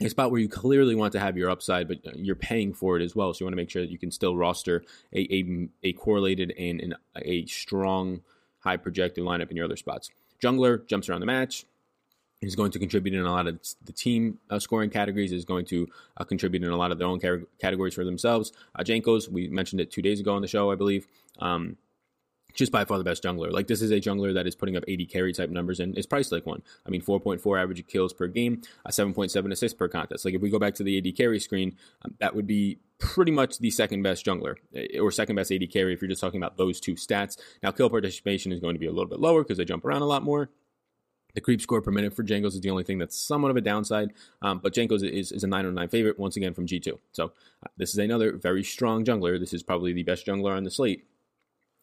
a 0.00 0.08
spot 0.08 0.30
where 0.30 0.40
you 0.40 0.48
clearly 0.48 0.94
want 0.94 1.12
to 1.12 1.20
have 1.20 1.36
your 1.36 1.50
upside, 1.50 1.86
but 1.86 1.98
you're 2.16 2.34
paying 2.34 2.72
for 2.72 2.96
it 2.96 3.02
as 3.02 3.14
well. 3.14 3.34
So 3.34 3.42
you 3.42 3.46
want 3.46 3.52
to 3.52 3.56
make 3.56 3.70
sure 3.70 3.82
that 3.82 3.90
you 3.90 3.98
can 3.98 4.10
still 4.10 4.36
roster 4.36 4.82
a 5.14 5.20
a, 5.20 5.68
a 5.82 5.92
correlated 5.92 6.52
and, 6.58 6.80
and 6.80 6.94
a 7.16 7.44
strong 7.46 8.22
high 8.60 8.76
projected 8.76 9.24
lineup 9.24 9.50
in 9.50 9.56
your 9.56 9.64
other 9.64 9.76
spots. 9.76 10.10
Jungler 10.42 10.86
jumps 10.86 11.08
around 11.08 11.20
the 11.20 11.26
match. 11.26 11.66
is 12.40 12.56
going 12.56 12.70
to 12.72 12.78
contribute 12.78 13.14
in 13.14 13.24
a 13.26 13.30
lot 13.30 13.46
of 13.46 13.58
the 13.84 13.92
team 13.92 14.38
uh, 14.48 14.58
scoring 14.58 14.90
categories, 14.90 15.32
is 15.32 15.44
going 15.44 15.66
to 15.66 15.86
uh, 16.16 16.24
contribute 16.24 16.62
in 16.62 16.70
a 16.70 16.76
lot 16.76 16.90
of 16.90 16.98
their 16.98 17.08
own 17.08 17.20
car- 17.20 17.42
categories 17.60 17.94
for 17.94 18.04
themselves. 18.04 18.52
Uh, 18.74 18.82
Jankos, 18.82 19.28
we 19.28 19.48
mentioned 19.48 19.80
it 19.80 19.90
two 19.90 20.02
days 20.02 20.20
ago 20.20 20.34
on 20.34 20.42
the 20.42 20.48
show, 20.48 20.70
I 20.70 20.74
believe. 20.74 21.06
Um, 21.38 21.76
just 22.54 22.72
by 22.72 22.84
far 22.84 22.98
the 22.98 23.04
best 23.04 23.22
jungler. 23.22 23.50
Like 23.50 23.66
this 23.66 23.82
is 23.82 23.90
a 23.90 24.00
jungler 24.00 24.34
that 24.34 24.46
is 24.46 24.54
putting 24.54 24.76
up 24.76 24.84
AD 24.88 25.08
carry 25.10 25.32
type 25.32 25.50
numbers 25.50 25.80
and 25.80 25.96
is 25.96 26.06
priced 26.06 26.32
like 26.32 26.46
one. 26.46 26.62
I 26.86 26.90
mean, 26.90 27.02
4.4 27.02 27.62
average 27.62 27.86
kills 27.86 28.12
per 28.12 28.26
game, 28.26 28.62
a 28.84 28.90
7.7 28.90 29.52
assists 29.52 29.76
per 29.76 29.88
contest. 29.88 30.24
Like 30.24 30.34
if 30.34 30.42
we 30.42 30.50
go 30.50 30.58
back 30.58 30.74
to 30.74 30.82
the 30.82 30.98
AD 30.98 31.16
carry 31.16 31.40
screen, 31.40 31.76
um, 32.02 32.14
that 32.20 32.34
would 32.34 32.46
be 32.46 32.78
pretty 32.98 33.32
much 33.32 33.58
the 33.58 33.70
second 33.70 34.02
best 34.02 34.24
jungler 34.24 34.56
eh, 34.74 34.98
or 34.98 35.10
second 35.10 35.36
best 35.36 35.50
AD 35.50 35.70
carry 35.72 35.94
if 35.94 36.02
you're 36.02 36.08
just 36.08 36.20
talking 36.20 36.40
about 36.40 36.56
those 36.56 36.80
two 36.80 36.94
stats. 36.94 37.38
Now, 37.62 37.70
kill 37.70 37.90
participation 37.90 38.52
is 38.52 38.60
going 38.60 38.74
to 38.74 38.80
be 38.80 38.86
a 38.86 38.92
little 38.92 39.08
bit 39.08 39.20
lower 39.20 39.42
because 39.42 39.58
they 39.58 39.64
jump 39.64 39.84
around 39.84 40.02
a 40.02 40.06
lot 40.06 40.22
more. 40.22 40.50
The 41.34 41.40
creep 41.40 41.60
score 41.60 41.80
per 41.80 41.92
minute 41.92 42.14
for 42.14 42.24
Jankos 42.24 42.54
is 42.54 42.60
the 42.60 42.70
only 42.70 42.82
thing 42.82 42.98
that's 42.98 43.16
somewhat 43.16 43.50
of 43.52 43.56
a 43.56 43.60
downside, 43.60 44.12
um, 44.42 44.58
but 44.58 44.74
Jankos 44.74 45.08
is, 45.08 45.30
is 45.30 45.44
a 45.44 45.46
909 45.46 45.88
favorite 45.88 46.18
once 46.18 46.36
again 46.36 46.54
from 46.54 46.66
G2. 46.66 46.98
So 47.12 47.26
uh, 47.26 47.68
this 47.76 47.90
is 47.90 47.98
another 47.98 48.36
very 48.36 48.64
strong 48.64 49.04
jungler. 49.04 49.38
This 49.38 49.54
is 49.54 49.62
probably 49.62 49.92
the 49.92 50.02
best 50.02 50.26
jungler 50.26 50.56
on 50.56 50.64
the 50.64 50.70
slate 50.70 51.06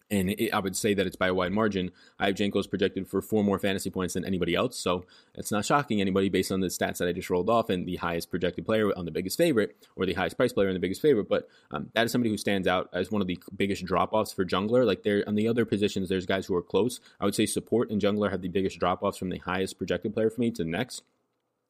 and 0.09 0.29
it, 0.29 0.53
I 0.53 0.59
would 0.59 0.75
say 0.75 0.93
that 0.93 1.05
it's 1.05 1.15
by 1.15 1.27
a 1.27 1.33
wide 1.33 1.51
margin. 1.51 1.91
I 2.19 2.27
have 2.27 2.35
Jankos 2.35 2.69
projected 2.69 3.07
for 3.07 3.21
four 3.21 3.43
more 3.43 3.59
fantasy 3.59 3.89
points 3.89 4.13
than 4.13 4.25
anybody 4.25 4.55
else, 4.55 4.77
so 4.77 5.05
it's 5.35 5.51
not 5.51 5.65
shocking 5.65 6.01
anybody 6.01 6.29
based 6.29 6.51
on 6.51 6.61
the 6.61 6.67
stats 6.67 6.97
that 6.97 7.07
I 7.07 7.11
just 7.11 7.29
rolled 7.29 7.49
off 7.49 7.69
and 7.69 7.87
the 7.87 7.97
highest 7.97 8.29
projected 8.29 8.65
player 8.65 8.95
on 8.97 9.05
the 9.05 9.11
biggest 9.11 9.37
favorite 9.37 9.75
or 9.95 10.05
the 10.05 10.13
highest 10.13 10.37
price 10.37 10.53
player 10.53 10.67
on 10.67 10.73
the 10.73 10.79
biggest 10.79 11.01
favorite. 11.01 11.29
But 11.29 11.47
um, 11.71 11.89
that 11.93 12.05
is 12.05 12.11
somebody 12.11 12.29
who 12.29 12.37
stands 12.37 12.67
out 12.67 12.89
as 12.93 13.11
one 13.11 13.21
of 13.21 13.27
the 13.27 13.39
biggest 13.55 13.85
drop 13.85 14.13
offs 14.13 14.31
for 14.31 14.45
jungler. 14.45 14.85
Like 14.85 15.03
there 15.03 15.23
on 15.27 15.35
the 15.35 15.47
other 15.47 15.65
positions, 15.65 16.09
there's 16.09 16.25
guys 16.25 16.45
who 16.45 16.55
are 16.55 16.63
close. 16.63 16.99
I 17.19 17.25
would 17.25 17.35
say 17.35 17.45
support 17.45 17.89
and 17.89 18.01
jungler 18.01 18.31
have 18.31 18.41
the 18.41 18.47
biggest 18.49 18.79
drop 18.79 19.03
offs 19.03 19.17
from 19.17 19.29
the 19.29 19.39
highest 19.39 19.77
projected 19.77 20.13
player 20.13 20.29
for 20.29 20.41
me 20.41 20.51
to 20.51 20.63
the 20.63 20.69
next. 20.69 21.03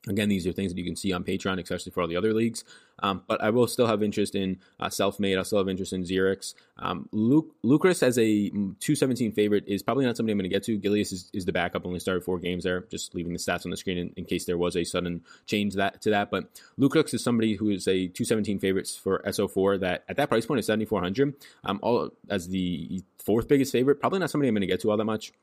Again, 0.07 0.29
these 0.29 0.47
are 0.47 0.51
things 0.51 0.71
that 0.71 0.77
you 0.77 0.85
can 0.85 0.95
see 0.95 1.11
on 1.11 1.23
Patreon, 1.23 1.61
especially 1.61 1.91
for 1.91 2.01
all 2.01 2.07
the 2.07 2.15
other 2.15 2.33
leagues. 2.33 2.63
Um, 2.99 3.23
but 3.27 3.41
I 3.41 3.49
will 3.49 3.67
still 3.67 3.87
have 3.87 4.01
interest 4.01 4.35
in 4.35 4.59
uh, 4.79 4.87
Selfmade. 4.87 5.37
I 5.37 5.43
still 5.43 5.59
have 5.59 5.69
interest 5.69 5.93
in 5.93 6.03
Xerix. 6.03 6.55
Um, 6.77 7.09
Luke, 7.11 7.55
Lucas 7.63 8.01
as 8.01 8.17
a 8.17 8.49
217 8.49 9.31
favorite 9.33 9.65
is 9.67 9.83
probably 9.83 10.05
not 10.05 10.17
somebody 10.17 10.31
I'm 10.31 10.37
going 10.39 10.49
to 10.49 10.53
get 10.53 10.63
to. 10.63 10.79
Gilius 10.79 11.11
is, 11.11 11.29
is, 11.33 11.45
the 11.45 11.51
backup. 11.51 11.85
Only 11.85 11.99
started 11.99 12.23
four 12.23 12.39
games 12.39 12.63
there. 12.63 12.81
Just 12.89 13.13
leaving 13.13 13.33
the 13.33 13.39
stats 13.39 13.65
on 13.65 13.71
the 13.71 13.77
screen 13.77 13.97
in, 13.97 14.13
in 14.17 14.25
case 14.25 14.45
there 14.45 14.57
was 14.57 14.75
a 14.75 14.83
sudden 14.83 15.23
change 15.45 15.75
that 15.75 16.01
to 16.01 16.09
that. 16.11 16.31
But 16.31 16.49
Lucas 16.77 17.13
is 17.13 17.23
somebody 17.23 17.55
who 17.55 17.69
is 17.69 17.87
a 17.87 18.07
217 18.07 18.59
favorites 18.59 18.95
for 18.95 19.21
SO4 19.27 19.79
that 19.81 20.03
at 20.09 20.17
that 20.17 20.29
price 20.29 20.45
point 20.45 20.59
is 20.59 20.65
7,400. 20.65 21.35
Um, 21.63 21.79
all 21.83 22.11
as 22.29 22.47
the 22.47 23.03
fourth 23.23 23.47
biggest 23.47 23.71
favorite. 23.71 23.99
Probably 23.99 24.19
not 24.19 24.29
somebody 24.29 24.47
I'm 24.47 24.55
going 24.55 24.61
to 24.61 24.67
get 24.67 24.81
to 24.81 24.91
all 24.91 24.97
that 24.97 25.05
much. 25.05 25.33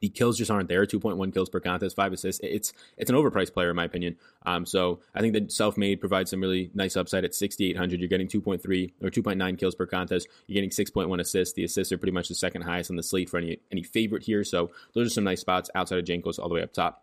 The 0.00 0.08
kills 0.08 0.36
just 0.36 0.50
aren't 0.50 0.68
there. 0.68 0.84
2.1 0.84 1.32
kills 1.32 1.48
per 1.48 1.60
contest, 1.60 1.96
five 1.96 2.12
assists. 2.12 2.40
It's 2.44 2.72
it's 2.96 3.10
an 3.10 3.16
overpriced 3.16 3.54
player 3.54 3.70
in 3.70 3.76
my 3.76 3.84
opinion. 3.84 4.16
Um, 4.44 4.66
so 4.66 5.00
I 5.14 5.20
think 5.20 5.32
that 5.34 5.48
Selfmade 5.48 6.00
provides 6.00 6.30
some 6.30 6.40
really 6.40 6.70
nice 6.74 6.96
upside 6.96 7.24
at 7.24 7.34
6,800. 7.34 8.00
You're 8.00 8.08
getting 8.08 8.28
2.3 8.28 8.92
or 9.02 9.10
2.9 9.10 9.58
kills 9.58 9.74
per 9.74 9.86
contest. 9.86 10.28
You're 10.46 10.54
getting 10.54 10.70
6.1 10.70 11.20
assists. 11.20 11.54
The 11.54 11.64
assists 11.64 11.92
are 11.92 11.98
pretty 11.98 12.12
much 12.12 12.28
the 12.28 12.34
second 12.34 12.62
highest 12.62 12.90
on 12.90 12.96
the 12.96 13.02
slate 13.02 13.30
for 13.30 13.38
any 13.38 13.58
any 13.72 13.82
favorite 13.82 14.22
here. 14.22 14.44
So 14.44 14.70
those 14.94 15.06
are 15.06 15.10
some 15.10 15.24
nice 15.24 15.40
spots 15.40 15.70
outside 15.74 15.98
of 15.98 16.04
Jankos 16.04 16.38
all 16.38 16.48
the 16.48 16.54
way 16.54 16.62
up 16.62 16.72
top. 16.72 17.02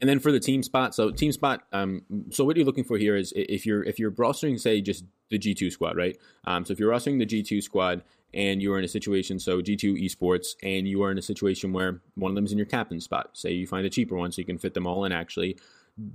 And 0.00 0.10
then 0.10 0.18
for 0.18 0.30
the 0.30 0.40
team 0.40 0.62
spot, 0.62 0.94
so 0.94 1.10
team 1.10 1.32
spot, 1.32 1.62
um, 1.72 2.02
so 2.30 2.44
what 2.44 2.56
you're 2.56 2.66
looking 2.66 2.84
for 2.84 2.98
here 2.98 3.16
is 3.16 3.32
if 3.34 3.64
you're 3.64 3.82
if 3.82 3.98
you're 3.98 4.10
rostering, 4.10 4.60
say, 4.60 4.82
just 4.82 5.04
the 5.30 5.38
G2 5.38 5.72
squad, 5.72 5.96
right? 5.96 6.16
Um, 6.46 6.64
so 6.64 6.72
if 6.72 6.78
you're 6.78 6.92
rostering 6.92 7.18
the 7.18 7.26
G2 7.26 7.62
squad 7.62 8.02
and 8.36 8.60
you 8.60 8.72
are 8.74 8.78
in 8.78 8.84
a 8.84 8.88
situation, 8.88 9.40
so 9.40 9.62
G2 9.62 10.04
esports, 10.04 10.56
and 10.62 10.86
you 10.86 11.02
are 11.02 11.10
in 11.10 11.16
a 11.16 11.22
situation 11.22 11.72
where 11.72 12.02
one 12.16 12.30
of 12.30 12.36
them 12.36 12.44
is 12.44 12.52
in 12.52 12.58
your 12.58 12.66
captain 12.66 13.00
spot. 13.00 13.30
Say 13.32 13.52
you 13.52 13.66
find 13.66 13.86
a 13.86 13.90
cheaper 13.90 14.14
one 14.14 14.30
so 14.30 14.40
you 14.40 14.44
can 14.44 14.58
fit 14.58 14.74
them 14.74 14.86
all 14.86 15.06
in 15.06 15.12
actually. 15.12 15.58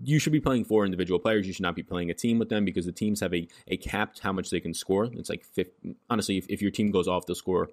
You 0.03 0.19
should 0.19 0.31
be 0.31 0.39
playing 0.39 0.65
four 0.65 0.85
individual 0.85 1.19
players. 1.19 1.47
You 1.47 1.53
should 1.53 1.63
not 1.63 1.75
be 1.75 1.81
playing 1.81 2.11
a 2.11 2.13
team 2.13 2.37
with 2.37 2.49
them 2.49 2.63
because 2.63 2.85
the 2.85 2.91
teams 2.91 3.19
have 3.21 3.33
a, 3.33 3.47
a 3.67 3.77
capped 3.77 4.19
how 4.19 4.31
much 4.31 4.51
they 4.51 4.59
can 4.59 4.75
score. 4.75 5.05
It's 5.05 5.31
like, 5.31 5.43
50, 5.43 5.95
honestly, 6.11 6.37
if, 6.37 6.45
if 6.47 6.61
your 6.61 6.69
team 6.69 6.91
goes 6.91 7.07
off, 7.07 7.25
they'll 7.25 7.35
score 7.35 7.69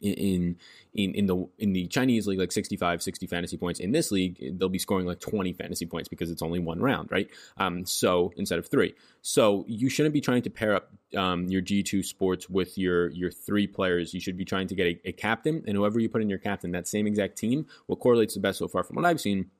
in 0.00 0.56
in 0.94 1.14
in 1.14 1.26
the 1.26 1.48
in 1.58 1.72
the 1.72 1.86
Chinese 1.88 2.26
league 2.26 2.38
like 2.38 2.52
65 2.52 3.02
60 3.02 3.26
fantasy 3.26 3.56
points. 3.56 3.80
In 3.80 3.92
this 3.92 4.10
league 4.10 4.58
they'll 4.58 4.68
be 4.68 4.78
scoring 4.78 5.06
like 5.06 5.20
20 5.20 5.52
fantasy 5.52 5.86
points 5.86 6.08
because 6.08 6.30
it's 6.30 6.42
only 6.42 6.58
one 6.58 6.80
round 6.80 7.10
right? 7.10 7.28
Um 7.58 7.84
so 7.84 8.32
instead 8.36 8.58
of 8.58 8.66
3 8.66 8.94
so 9.20 9.64
you 9.68 9.88
shouldn't 9.88 10.12
be 10.12 10.20
trying 10.20 10.42
to 10.42 10.50
pair 10.50 10.74
up 10.74 10.92
um, 11.16 11.46
your 11.48 11.62
G2 11.62 12.04
sports 12.04 12.48
with 12.48 12.78
your 12.78 13.10
your 13.10 13.30
three 13.30 13.66
players. 13.66 14.14
You 14.14 14.20
should 14.20 14.36
be 14.36 14.44
trying 14.44 14.66
to 14.68 14.74
get 14.74 14.86
a, 14.86 15.08
a 15.08 15.12
captain 15.12 15.62
and 15.66 15.76
whoever 15.76 16.00
you 16.00 16.08
put 16.08 16.22
in 16.22 16.30
your 16.30 16.38
captain 16.38 16.72
that 16.72 16.88
same 16.88 17.06
exact 17.06 17.36
team 17.36 17.66
what 17.86 18.00
correlates 18.00 18.34
the 18.34 18.40
best 18.40 18.58
so 18.58 18.68
far 18.68 18.82
from 18.82 18.96
what 18.96 19.04
I've 19.04 19.20
seen 19.20 19.50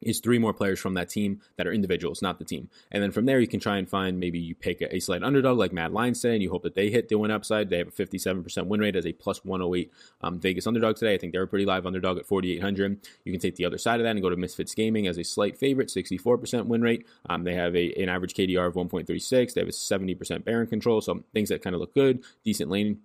is 0.00 0.20
three 0.20 0.38
more 0.38 0.52
players 0.52 0.78
from 0.78 0.94
that 0.94 1.08
team 1.08 1.40
that 1.56 1.66
are 1.66 1.72
individuals, 1.72 2.22
not 2.22 2.38
the 2.38 2.44
team. 2.44 2.68
And 2.92 3.02
then 3.02 3.12
from 3.12 3.24
there, 3.24 3.40
you 3.40 3.46
can 3.46 3.60
try 3.60 3.78
and 3.78 3.88
find 3.88 4.20
maybe 4.20 4.38
you 4.38 4.54
pick 4.54 4.82
a, 4.82 5.00
slight 5.00 5.22
underdog 5.22 5.58
like 5.58 5.72
Mad 5.72 5.92
Lions 5.92 6.20
today, 6.20 6.34
and 6.34 6.42
you 6.42 6.50
hope 6.50 6.62
that 6.64 6.74
they 6.74 6.90
hit 6.90 7.08
the 7.08 7.16
win 7.16 7.30
upside. 7.30 7.70
They 7.70 7.78
have 7.78 7.88
a 7.88 7.92
57% 7.92 8.66
win 8.66 8.80
rate 8.80 8.96
as 8.96 9.06
a 9.06 9.12
plus 9.12 9.44
108 9.44 9.92
um, 10.22 10.40
Vegas 10.40 10.66
underdog 10.66 10.96
today. 10.96 11.14
I 11.14 11.18
think 11.18 11.32
they're 11.32 11.42
a 11.42 11.48
pretty 11.48 11.64
live 11.64 11.86
underdog 11.86 12.18
at 12.18 12.26
4,800. 12.26 13.06
You 13.24 13.32
can 13.32 13.40
take 13.40 13.56
the 13.56 13.64
other 13.64 13.78
side 13.78 14.00
of 14.00 14.04
that 14.04 14.10
and 14.10 14.22
go 14.22 14.30
to 14.30 14.36
Misfits 14.36 14.74
Gaming 14.74 15.06
as 15.06 15.18
a 15.18 15.24
slight 15.24 15.56
favorite, 15.56 15.88
64% 15.88 16.66
win 16.66 16.82
rate. 16.82 17.06
Um, 17.28 17.44
they 17.44 17.54
have 17.54 17.74
a, 17.76 17.92
an 18.02 18.08
average 18.08 18.34
KDR 18.34 18.66
of 18.66 18.74
1.36. 18.74 19.54
They 19.54 19.60
have 19.60 19.68
a 19.68 19.72
70% 19.72 20.44
Baron 20.44 20.66
control, 20.66 21.00
so 21.00 21.22
things 21.32 21.50
that 21.50 21.62
kind 21.62 21.74
of 21.74 21.80
look 21.80 21.94
good, 21.94 22.24
decent 22.44 22.70
lane 22.70 23.00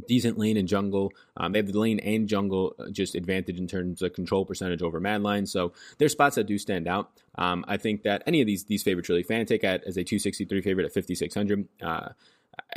decent 0.00 0.38
lane 0.38 0.56
and 0.56 0.68
jungle. 0.68 1.12
Um, 1.36 1.52
they 1.52 1.58
have 1.58 1.72
the 1.72 1.78
lane 1.78 2.00
and 2.00 2.28
jungle 2.28 2.74
uh, 2.78 2.90
just 2.90 3.14
advantage 3.14 3.58
in 3.58 3.66
terms 3.66 4.02
of 4.02 4.12
control 4.12 4.44
percentage 4.44 4.82
over 4.82 5.00
Madline. 5.00 5.48
So 5.48 5.72
there's 5.98 6.12
spots 6.12 6.36
that 6.36 6.46
do 6.46 6.58
stand 6.58 6.88
out. 6.88 7.10
Um, 7.36 7.64
I 7.68 7.76
think 7.76 8.02
that 8.02 8.22
any 8.26 8.40
of 8.40 8.46
these 8.46 8.64
these 8.64 8.82
favorites 8.82 9.08
really 9.08 9.24
Fnatic 9.24 9.64
at 9.64 9.84
as 9.84 9.96
a 9.96 10.04
263 10.04 10.60
favorite 10.60 10.86
at 10.86 10.94
5600. 10.94 11.68
Uh, 11.82 12.08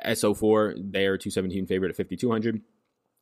SO4 0.05 0.91
they 0.91 1.05
are 1.05 1.17
217 1.17 1.67
favorite 1.67 1.89
at 1.89 1.95
5200 1.95 2.61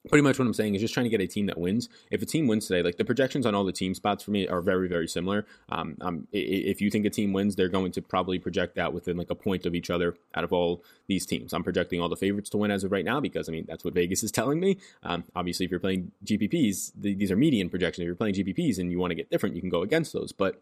pretty 0.10 0.22
much 0.22 0.40
what 0.40 0.46
I'm 0.46 0.54
saying 0.54 0.76
is 0.76 0.82
just 0.82 0.94
trying 0.94 1.06
to 1.06 1.10
get 1.10 1.22
a 1.22 1.28
team 1.28 1.46
that 1.48 1.58
wins. 1.58 1.90
If 2.12 2.22
a 2.22 2.26
team 2.26 2.48
wins 2.48 2.68
today, 2.68 2.82
like 2.82 2.98
the 2.98 3.06
projections 3.06 3.46
on 3.46 3.56
all 3.56 3.64
the 3.64 3.72
team 3.72 3.94
spots 3.94 4.24
for 4.24 4.32
me 4.32 4.48
are 4.48 4.62
very, 4.62 4.88
very 4.88 5.08
similar. 5.08 5.46
Um, 5.70 5.98
um, 6.02 6.28
if 6.32 6.82
you 6.82 6.90
think 6.90 7.06
a 7.06 7.10
team 7.10 7.34
wins, 7.34 7.56
they're 7.56 7.70
going 7.70 7.92
to 7.94 8.02
probably 8.02 8.40
project 8.40 8.76
that 8.76 8.94
within 8.94 9.18
like 9.18 9.30
a 9.30 9.36
point 9.36 9.66
of 9.66 9.76
each 9.76 9.90
other 9.90 10.16
out 10.34 10.44
of 10.44 10.54
all 10.54 10.84
these 11.08 11.26
teams. 11.26 11.54
I'm 11.54 11.64
projecting 11.64 12.02
all 12.02 12.10
the 12.10 12.16
favorites 12.16 12.50
to 12.52 12.58
win 12.58 12.72
as 12.72 12.84
of 12.84 12.92
right 12.92 13.06
now 13.06 13.20
because 13.20 13.50
I 13.50 13.52
mean 13.52 13.66
that's 13.68 13.84
what 13.84 13.94
Vegas 13.94 14.24
is 14.24 14.32
telling 14.34 14.60
me. 14.60 14.78
Um, 15.04 15.24
obviously, 15.36 15.66
if 15.66 15.72
you're 15.72 15.80
playing 15.80 16.12
GPPs, 16.26 16.92
the, 16.96 17.14
these 17.14 17.32
are 17.32 17.36
median 17.36 17.70
projections. 17.70 18.04
If 18.04 18.08
you're 18.08 18.16
playing 18.16 18.36
GPPs 18.36 18.80
and 18.80 18.92
you 18.92 19.00
want 19.00 19.12
to 19.12 19.16
get 19.16 19.30
different, 19.30 19.56
you 19.56 19.62
can 19.62 19.70
go 19.70 19.82
against 19.82 20.14
those, 20.14 20.32
but 20.32 20.62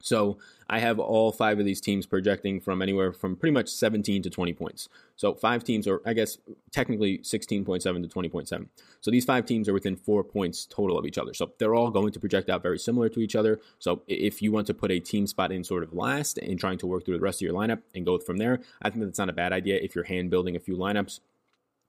so 0.00 0.38
I 0.70 0.78
have 0.78 0.98
all 0.98 1.32
five 1.32 1.58
of 1.58 1.64
these 1.64 1.80
teams 1.80 2.06
projecting 2.06 2.60
from 2.60 2.82
anywhere 2.82 3.12
from 3.12 3.36
pretty 3.36 3.52
much 3.52 3.68
17 3.68 4.22
to 4.22 4.30
20 4.30 4.52
points. 4.52 4.88
So 5.16 5.34
five 5.34 5.64
teams, 5.64 5.88
or 5.88 6.02
I 6.06 6.12
guess 6.12 6.38
technically 6.70 7.18
16.7 7.18 7.82
to 7.82 7.90
20.7. 7.90 8.68
So 9.00 9.10
these 9.10 9.24
five 9.24 9.46
teams 9.46 9.68
are 9.68 9.72
within 9.72 9.96
four 9.96 10.22
points 10.22 10.66
total 10.66 10.98
of 10.98 11.06
each 11.06 11.18
other. 11.18 11.34
So 11.34 11.52
they're 11.58 11.74
all 11.74 11.90
going 11.90 12.12
to 12.12 12.20
project 12.20 12.48
out 12.48 12.62
very 12.62 12.78
similar 12.78 13.08
to 13.08 13.20
each 13.20 13.34
other. 13.34 13.58
So 13.78 14.02
if 14.06 14.40
you 14.40 14.52
want 14.52 14.66
to 14.68 14.74
put 14.74 14.90
a 14.90 15.00
team 15.00 15.26
spot 15.26 15.50
in 15.50 15.64
sort 15.64 15.82
of 15.82 15.92
last 15.92 16.38
and 16.38 16.60
trying 16.60 16.78
to 16.78 16.86
work 16.86 17.04
through 17.04 17.18
the 17.18 17.24
rest 17.24 17.38
of 17.38 17.46
your 17.46 17.54
lineup 17.54 17.82
and 17.94 18.06
go 18.06 18.18
from 18.18 18.36
there, 18.36 18.60
I 18.82 18.90
think 18.90 19.04
that's 19.04 19.18
not 19.18 19.30
a 19.30 19.34
bad 19.34 19.52
idea 19.52 19.78
if 19.82 19.94
you're 19.94 20.04
hand 20.04 20.30
building 20.30 20.54
a 20.54 20.60
few 20.60 20.76
lineups 20.76 21.20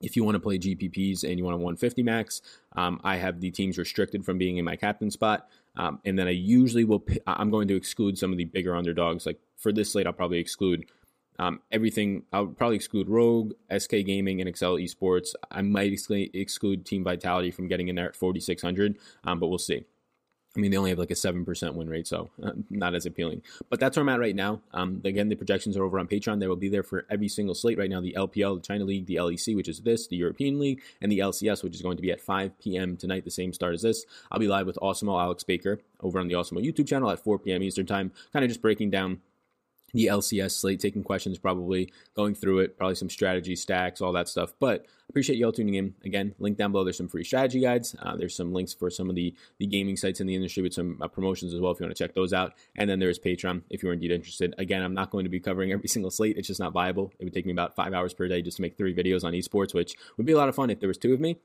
if 0.01 0.15
you 0.15 0.23
want 0.23 0.35
to 0.35 0.39
play 0.39 0.57
GPPs 0.57 1.23
and 1.23 1.37
you 1.37 1.43
want 1.43 1.55
a 1.55 1.57
150 1.57 2.03
max, 2.03 2.41
um, 2.75 3.01
I 3.03 3.17
have 3.17 3.41
the 3.41 3.51
teams 3.51 3.77
restricted 3.77 4.23
from 4.23 4.37
being 4.37 4.57
in 4.57 4.65
my 4.65 4.75
captain 4.75 5.11
spot. 5.11 5.49
Um, 5.75 5.99
and 6.03 6.19
then 6.19 6.27
I 6.27 6.31
usually 6.31 6.83
will, 6.83 7.03
I'm 7.25 7.51
going 7.51 7.67
to 7.69 7.75
exclude 7.75 8.17
some 8.17 8.31
of 8.31 8.37
the 8.37 8.45
bigger 8.45 8.75
underdogs. 8.75 9.25
Like 9.25 9.39
for 9.57 9.71
this 9.71 9.91
slate, 9.91 10.07
I'll 10.07 10.13
probably 10.13 10.39
exclude 10.39 10.85
um, 11.39 11.61
everything. 11.71 12.23
I'll 12.33 12.47
probably 12.47 12.75
exclude 12.75 13.07
Rogue, 13.07 13.53
SK 13.75 13.91
Gaming, 14.05 14.41
and 14.41 14.49
Excel 14.49 14.75
Esports. 14.75 15.29
I 15.49 15.61
might 15.61 15.93
exclude 16.33 16.85
Team 16.85 17.03
Vitality 17.03 17.49
from 17.51 17.67
getting 17.67 17.87
in 17.87 17.95
there 17.95 18.09
at 18.09 18.15
4,600, 18.15 18.97
um, 19.23 19.39
but 19.39 19.47
we'll 19.47 19.57
see. 19.57 19.85
I 20.55 20.59
mean, 20.59 20.71
they 20.71 20.77
only 20.77 20.89
have 20.89 20.97
like 20.97 21.11
a 21.11 21.15
7% 21.15 21.73
win 21.75 21.89
rate, 21.89 22.07
so 22.07 22.29
uh, 22.43 22.53
not 22.71 22.95
as 22.95 23.05
appealing. 23.05 23.43
But 23.69 23.79
that's 23.79 23.95
where 23.95 24.01
I'm 24.01 24.09
at 24.09 24.19
right 24.19 24.35
now. 24.35 24.61
Um, 24.73 24.99
again, 25.05 25.29
the 25.29 25.35
projections 25.35 25.77
are 25.77 25.83
over 25.83 25.99
on 25.99 26.07
Patreon. 26.07 26.39
They 26.39 26.47
will 26.47 26.55
be 26.55 26.69
there 26.69 26.81
for 26.81 27.05
every 27.09 27.27
single 27.27 27.53
slate 27.53 27.77
right 27.77 27.89
now 27.89 28.01
the 28.01 28.15
LPL, 28.17 28.55
the 28.55 28.67
China 28.67 28.83
League, 28.83 29.05
the 29.05 29.17
LEC, 29.17 29.55
which 29.55 29.67
is 29.67 29.81
this, 29.81 30.07
the 30.07 30.15
European 30.15 30.59
League, 30.59 30.81
and 31.01 31.11
the 31.11 31.19
LCS, 31.19 31.63
which 31.63 31.75
is 31.75 31.83
going 31.83 31.97
to 31.97 32.01
be 32.01 32.11
at 32.11 32.19
5 32.19 32.57
p.m. 32.59 32.97
tonight, 32.97 33.25
the 33.25 33.31
same 33.31 33.53
start 33.53 33.75
as 33.75 33.83
this. 33.83 34.05
I'll 34.31 34.39
be 34.39 34.47
live 34.47 34.65
with 34.65 34.79
Awesemo 34.81 35.21
Alex 35.21 35.43
Baker 35.43 35.81
over 36.01 36.19
on 36.19 36.27
the 36.27 36.33
Awesemo 36.33 36.65
YouTube 36.65 36.87
channel 36.87 37.11
at 37.11 37.23
4 37.23 37.39
p.m. 37.39 37.61
Eastern 37.61 37.85
Time, 37.85 38.11
kind 38.33 38.43
of 38.43 38.49
just 38.49 38.61
breaking 38.61 38.89
down 38.89 39.21
the 39.93 40.07
LCS 40.07 40.51
slate, 40.51 40.79
taking 40.79 41.03
questions, 41.03 41.37
probably 41.37 41.91
going 42.15 42.35
through 42.35 42.59
it, 42.59 42.77
probably 42.77 42.95
some 42.95 43.09
strategy 43.09 43.55
stacks, 43.55 44.01
all 44.01 44.13
that 44.13 44.27
stuff. 44.27 44.53
But 44.59 44.85
appreciate 45.09 45.37
you 45.37 45.45
all 45.45 45.51
tuning 45.51 45.75
in. 45.75 45.95
Again, 46.03 46.35
link 46.39 46.57
down 46.57 46.71
below. 46.71 46.83
There's 46.83 46.97
some 46.97 47.07
free 47.07 47.23
strategy 47.23 47.61
guides. 47.61 47.95
Uh, 48.01 48.15
there's 48.15 48.35
some 48.35 48.53
links 48.53 48.73
for 48.73 48.89
some 48.89 49.09
of 49.09 49.15
the 49.15 49.33
the 49.57 49.65
gaming 49.65 49.97
sites 49.97 50.21
in 50.21 50.27
the 50.27 50.35
industry 50.35 50.63
with 50.63 50.73
some 50.73 50.99
uh, 51.01 51.07
promotions 51.07 51.53
as 51.53 51.59
well 51.59 51.71
if 51.71 51.79
you 51.79 51.85
want 51.85 51.95
to 51.95 52.03
check 52.03 52.15
those 52.15 52.33
out. 52.33 52.53
And 52.75 52.89
then 52.89 52.99
there's 52.99 53.19
Patreon 53.19 53.63
if 53.69 53.83
you're 53.83 53.93
indeed 53.93 54.11
interested. 54.11 54.53
Again, 54.57 54.83
I'm 54.83 54.93
not 54.93 55.11
going 55.11 55.25
to 55.25 55.29
be 55.29 55.39
covering 55.39 55.71
every 55.71 55.87
single 55.89 56.11
slate. 56.11 56.37
It's 56.37 56.47
just 56.47 56.59
not 56.59 56.73
viable. 56.73 57.11
It 57.19 57.23
would 57.25 57.33
take 57.33 57.45
me 57.45 57.51
about 57.51 57.75
five 57.75 57.93
hours 57.93 58.13
per 58.13 58.27
day 58.27 58.41
just 58.41 58.57
to 58.57 58.61
make 58.61 58.77
three 58.77 58.95
videos 58.95 59.23
on 59.23 59.33
esports, 59.33 59.73
which 59.73 59.95
would 60.17 60.25
be 60.25 60.33
a 60.33 60.37
lot 60.37 60.49
of 60.49 60.55
fun 60.55 60.69
if 60.69 60.79
there 60.79 60.87
was 60.87 60.97
two 60.97 61.13
of 61.13 61.19
me. 61.19 61.37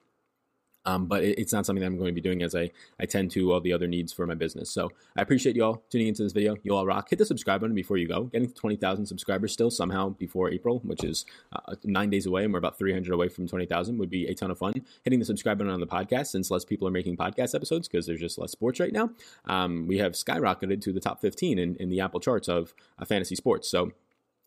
Um, 0.87 1.07
but 1.07 1.23
it, 1.23 1.39
it's 1.39 1.53
not 1.53 1.67
something 1.67 1.81
that 1.81 1.87
I'm 1.87 1.97
going 1.97 2.09
to 2.09 2.15
be 2.15 2.21
doing 2.21 2.43
as 2.43 2.55
I, 2.55 2.71
I 3.01 3.07
tend 3.07 3.31
to 3.33 3.53
all 3.53 3.61
the 3.61 3.73
other 3.73 3.87
needs 3.87 4.13
for 4.13 4.27
my 4.27 4.35
business. 4.35 4.71
So 4.71 4.91
I 5.17 5.23
appreciate 5.23 5.57
you 5.57 5.65
all 5.65 5.83
tuning 5.91 6.09
into 6.09 6.23
this 6.23 6.33
video. 6.33 6.57
You 6.63 6.75
all 6.75 6.87
rock. 6.87 7.11
Hit 7.11 7.19
the 7.19 7.27
subscribe 7.27 7.61
button 7.61 7.75
before 7.75 7.97
you 7.97 8.09
go. 8.09 8.25
Getting 8.25 8.49
to 8.49 8.55
20,000 8.55 9.07
subscribers 9.07 9.53
still 9.53 9.71
somehow 9.71 10.11
before 10.11 10.51
April, 10.51 10.81
which 10.85 11.05
is 11.05 11.25
uh, 11.53 11.75
nine 11.85 12.11
days 12.11 12.27
away, 12.27 12.45
and 12.45 12.53
we're 12.53 12.59
about 12.59 12.79
300 12.79 13.13
away 13.13 13.29
from 13.29 13.49
20,000 13.49 13.99
would 13.99 14.11
be 14.11 14.27
a 14.27 14.35
ton 14.35 14.51
of 14.51 14.59
fun. 14.59 14.75
Hitting 15.03 15.19
the 15.19 15.25
subscribe 15.25 15.59
button 15.59 15.73
on 15.73 15.81
the 15.81 15.87
podcast 15.87 16.29
since 16.29 16.51
less 16.51 16.65
people 16.65 16.87
are 16.87 16.93
making 16.93 17.17
podcast 17.17 17.55
episodes 17.55 17.89
because 17.89 18.07
there's 18.07 18.21
just 18.21 18.39
less 18.39 18.53
sports 18.53 18.81
right 18.81 18.93
now. 18.93 19.11
Um, 19.47 19.87
we 19.87 19.99
have 19.99 20.13
skyrocketed 20.13 20.81
to 20.83 20.93
the 20.93 21.01
top 21.01 21.21
15 21.21 21.59
in, 21.59 21.77
in 21.77 21.89
the 21.89 22.01
Apple 22.01 22.21
charts 22.21 22.49
of 22.49 22.75
uh, 22.99 23.05
fantasy 23.05 23.35
sports. 23.35 23.69
So 23.69 23.93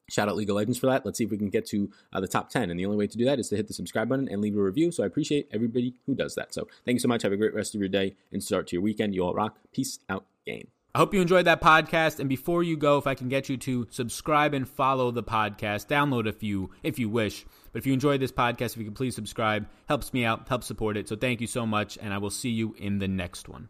Shout 0.10 0.30
out 0.30 0.38
League 0.38 0.50
of 0.50 0.56
Legends 0.56 0.78
for 0.78 0.88
that. 0.88 1.06
Let's 1.06 1.17
see 1.17 1.26
if 1.26 1.32
we 1.32 1.38
can 1.38 1.50
get 1.50 1.65
to 1.67 1.91
uh, 2.13 2.22
the 2.22 2.30
top 2.30 2.50
10. 2.50 2.72
And 2.72 2.80
the 2.80 2.86
only 2.86 2.98
way 2.98 3.08
to 3.08 3.17
do 3.17 3.26
that 3.26 3.39
is 3.39 3.50
to 3.50 3.58
hit 3.58 3.67
the 3.67 3.74
subscribe 3.74 4.08
button 4.08 4.30
and 4.30 4.41
leave 4.41 4.58
a 4.58 4.62
review. 4.62 4.89
So 4.91 5.04
I 5.04 5.06
appreciate 5.06 5.50
everybody 5.52 5.96
who 6.06 6.15
does 6.15 6.36
that. 6.36 6.54
So 6.54 6.67
thank 6.86 6.96
you 6.96 7.00
so 7.00 7.10
much. 7.10 7.24
Have 7.24 7.34
a 7.34 7.38
great 7.38 7.54
rest 7.54 7.76
of 7.76 7.82
your 7.82 7.89
day 7.89 8.15
and 8.32 8.41
start 8.41 8.67
to 8.67 8.76
your 8.78 8.84
weekend. 8.84 9.13
You 9.13 9.26
all 9.26 9.34
rock. 9.34 9.58
Peace 9.74 10.00
out, 10.10 10.26
game. 10.46 10.70
I 10.96 11.00
hope 11.00 11.13
you 11.13 11.22
enjoyed 11.22 11.46
that 11.46 11.62
podcast. 11.62 12.20
And 12.20 12.30
before 12.30 12.63
you 12.63 12.78
go, 12.78 12.98
if 12.98 13.06
I 13.06 13.15
can 13.15 13.28
get 13.28 13.50
you 13.50 13.58
to 13.58 13.86
subscribe 13.91 14.54
and 14.54 14.67
follow 14.67 15.12
the 15.12 15.24
podcast, 15.24 15.88
download 15.88 16.28
a 16.28 16.32
few 16.32 16.72
if 16.84 16.98
you 16.98 17.10
wish. 17.10 17.46
But 17.72 17.80
if 17.80 17.86
you 17.86 17.93
enjoyed 17.93 18.22
this 18.22 18.32
podcast, 18.32 18.72
if 18.72 18.78
you 18.78 18.86
could 18.86 18.96
please 18.96 19.13
subscribe, 19.13 19.67
helps 19.88 20.13
me 20.13 20.24
out, 20.24 20.48
helps 20.48 20.67
support 20.67 20.96
it. 20.96 21.10
So 21.10 21.17
thank 21.17 21.41
you 21.41 21.48
so 21.48 21.65
much. 21.65 21.98
And 22.02 22.13
I 22.13 22.17
will 22.17 22.30
see 22.30 22.50
you 22.50 22.76
in 22.80 23.00
the 23.00 23.08
next 23.10 23.50
one. 23.50 23.70